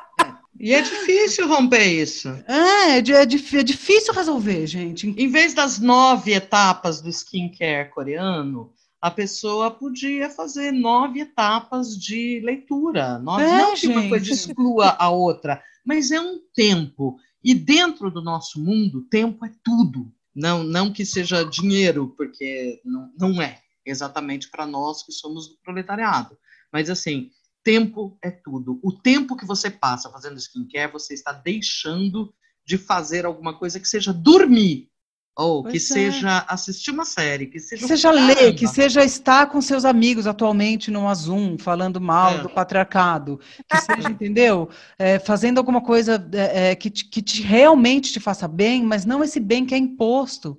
[0.58, 2.28] E é difícil romper isso.
[2.48, 5.06] é, é, é é difícil resolver, gente.
[5.06, 8.72] Em vez das nove etapas do skincare coreano,
[9.04, 13.18] a pessoa podia fazer nove etapas de leitura.
[13.18, 14.08] Nove, É, não que uma gente.
[14.08, 17.18] coisa exclua a outra, mas é um tempo.
[17.44, 20.10] E dentro do nosso mundo, tempo é tudo.
[20.34, 25.58] Não, não que seja dinheiro, porque não, não é exatamente para nós que somos do
[25.62, 26.38] proletariado.
[26.72, 27.28] Mas assim,
[27.62, 28.80] tempo é tudo.
[28.82, 32.34] O tempo que você passa fazendo skincare, você está deixando
[32.66, 34.88] de fazer alguma coisa que seja dormir.
[35.36, 35.94] Ou que Pois é.
[35.94, 37.82] seja assistir uma série, que seja.
[37.82, 42.42] Que seja ler, que seja estar com seus amigos atualmente no Zoom, falando mal É.
[42.42, 44.68] do patriarcado, que seja, entendeu?
[44.96, 49.04] É, fazendo alguma coisa é, é, que, te, que te realmente te faça bem, mas
[49.04, 50.58] não esse bem que é imposto.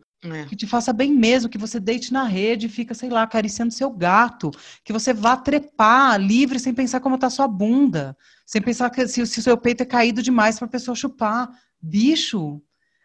[0.50, 3.72] Que te faça bem mesmo, que você deite na rede e fica, sei lá, acariciando
[3.72, 4.50] seu gato,
[4.84, 9.24] que você vá trepar livre sem pensar como tá sua bunda, sem pensar que se,
[9.28, 11.48] se o seu peito é caído demais para a pessoa chupar.
[11.80, 12.60] Bicho,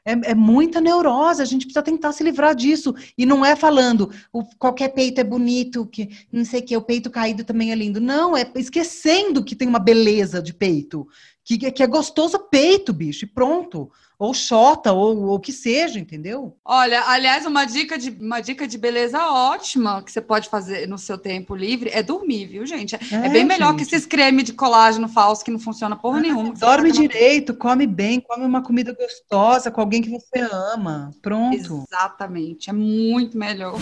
[0.05, 2.95] é, é muita neurose, a gente precisa tentar se livrar disso.
[3.17, 6.83] E não é falando, o, qualquer peito é bonito, que não sei o que, o
[6.83, 8.01] peito caído também é lindo.
[8.01, 11.07] Não, é esquecendo que tem uma beleza de peito,
[11.45, 13.91] que, que é gostoso peito, bicho, e pronto.
[14.21, 16.55] Ou xota, ou o que seja, entendeu?
[16.63, 20.99] Olha, aliás, uma dica, de, uma dica de beleza ótima que você pode fazer no
[20.99, 22.97] seu tempo livre é dormir, viu, gente?
[22.97, 23.95] É, é bem melhor que gente.
[23.95, 26.53] esses creme de colágeno falso que não funciona porra nenhuma.
[26.53, 31.13] que você Dorme direito, come bem, come uma comida gostosa com alguém que você ama.
[31.23, 31.57] Pronto.
[31.57, 33.79] Exatamente, é muito melhor.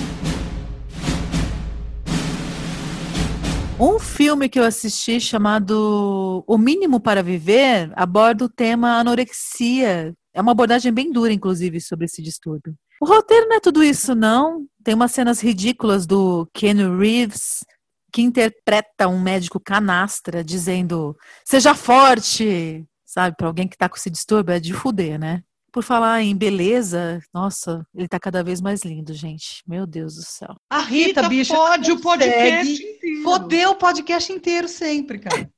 [3.81, 10.15] Um filme que eu assisti chamado O Mínimo para Viver aborda o tema anorexia.
[10.39, 12.73] É uma abordagem bem dura, inclusive, sobre esse distúrbio.
[13.01, 14.65] O roteiro não é tudo isso, não.
[14.85, 17.65] Tem umas cenas ridículas do Keanu Reeves,
[18.13, 23.37] que interpreta um médico canastra, dizendo: seja forte, sabe?
[23.37, 25.43] Para alguém que tá com esse distúrbio, é de fuder, né?
[25.73, 29.65] Por falar em beleza, nossa, ele tá cada vez mais lindo, gente.
[29.67, 30.55] Meu Deus do céu.
[30.71, 33.23] A Rita, Rita bicha, pode o podcast inteiro.
[33.25, 35.51] Fodeu o podcast inteiro sempre, cara.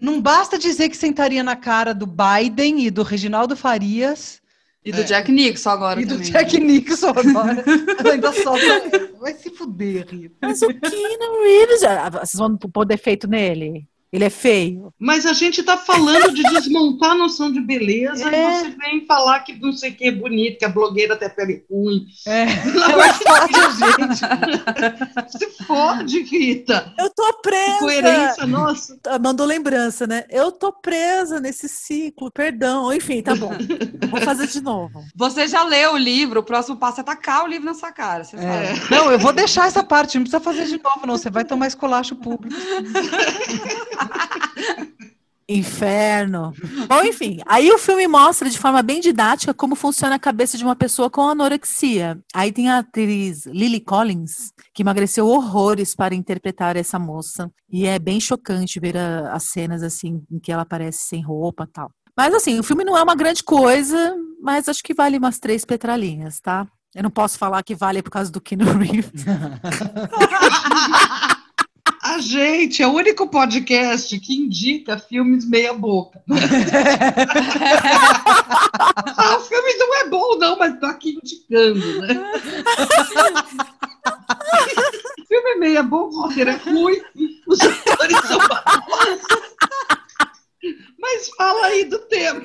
[0.00, 4.40] Não basta dizer que sentaria na cara do Biden e do Reginaldo Farias
[4.84, 5.04] E do É.
[5.04, 6.30] Jack Nixon agora e do também.
[6.32, 7.64] Jack Nixon agora.
[8.10, 9.10] Ainda solta.
[9.20, 10.34] Vai se fuder, Rita.
[10.40, 13.86] Mas o Keanu Reeves, ah, vocês vão pôr defeito nele?
[14.12, 14.92] Ele é feio.
[14.98, 18.28] Mas a gente está falando de desmontar a noção de beleza É.
[18.28, 21.28] e você vem falar que não sei o que é bonito, que a blogueira até
[21.28, 22.06] pele ruim.
[22.26, 25.38] É, ela fode a gente.
[25.38, 26.92] Se fode, Rita.
[26.98, 27.78] Eu tô presa.
[27.78, 28.98] Coerência, nossa.
[29.06, 30.24] Ah, Mandou lembrança, né?
[30.28, 32.92] Eu tô presa nesse ciclo, perdão.
[32.92, 33.52] Enfim, tá bom.
[34.10, 35.04] Vou fazer de novo.
[35.14, 38.24] Você já leu o livro, o próximo passo é tacar o livro na sua cara.
[38.24, 38.74] Você É.
[38.74, 38.90] sabe.
[38.90, 41.16] Não, eu vou deixar essa parte, não precisa fazer de novo, não.
[41.16, 42.56] Você vai tomar escolacho público.
[45.52, 46.52] Inferno.
[46.88, 50.62] Bom, enfim, aí o filme mostra de forma bem didática como funciona a cabeça de
[50.64, 52.20] uma pessoa com anorexia.
[52.32, 57.50] Aí tem a atriz Lily Collins, que emagreceu horrores para interpretar essa moça.
[57.68, 61.66] E é bem chocante ver a- as cenas assim em que ela aparece sem roupa
[61.72, 61.90] tal.
[62.16, 65.64] Mas assim, o filme não é uma grande coisa, mas acho que vale umas três
[65.64, 66.64] petralinhas, tá?
[66.94, 69.24] Eu não posso falar que vale por causa do Keanu Reeves.
[72.10, 76.20] A gente é o único podcast que indica filmes meia boca.
[79.16, 82.08] ah, o filme não é bom, não, mas tô aqui indicando, né?
[85.20, 87.00] o filme é meia boca, o roteiro é ruim,
[87.46, 89.20] os atores são maus.
[90.98, 92.42] Mas fala aí do tema.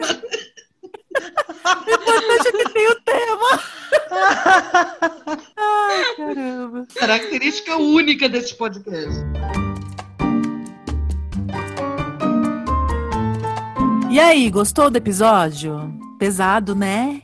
[1.86, 3.63] Deixa que tem o tema.
[5.57, 6.88] Ai, caramba.
[8.26, 9.19] Única desse podcast.
[14.09, 15.93] E aí, gostou do episódio?
[16.17, 17.21] Pesado, né?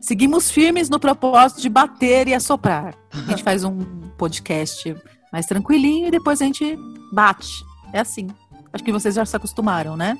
[0.00, 2.94] Seguimos firmes no propósito de bater e assoprar.
[3.12, 3.78] A gente faz um
[4.18, 4.94] podcast
[5.32, 6.78] mais tranquilinho e depois a gente
[7.12, 7.64] bate.
[7.92, 8.26] É assim.
[8.72, 10.18] Acho que vocês já se acostumaram, né?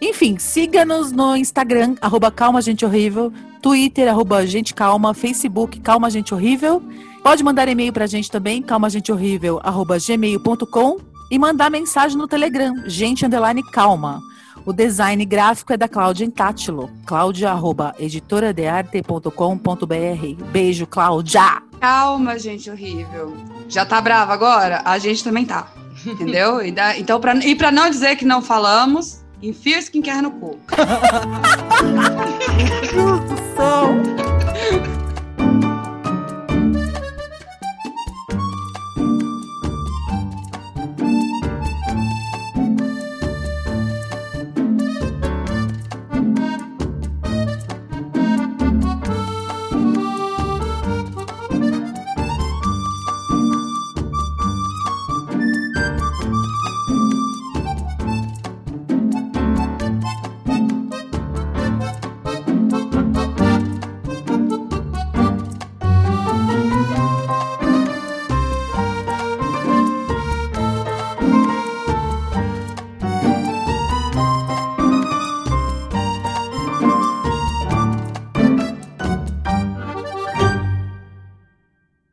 [0.00, 6.34] Enfim, siga-nos no Instagram, arroba Calma Gente Horrível, Twitter, arroba Gente Calma, Facebook, Calma Gente
[6.34, 6.82] Horrível.
[7.22, 10.96] Pode mandar e-mail pra gente também, calmagenteHorrível, arroba gmail.com
[11.30, 14.18] e mandar mensagem no Telegram, gente underline calma.
[14.64, 20.44] O design gráfico é da Cláudia Intátilo, cláudia, arroba editoradearte.com.br.
[20.50, 21.62] Beijo, Cláudia!
[21.78, 23.36] Calma, gente horrível.
[23.68, 24.80] Já tá brava agora?
[24.84, 25.66] A gente também tá.
[26.06, 26.62] Entendeu?
[26.64, 30.30] E da- então, pra, e pra não dizer que não falamos, enfia o skincare no
[30.30, 30.58] cu.
[33.60, 34.19] Deus do céu!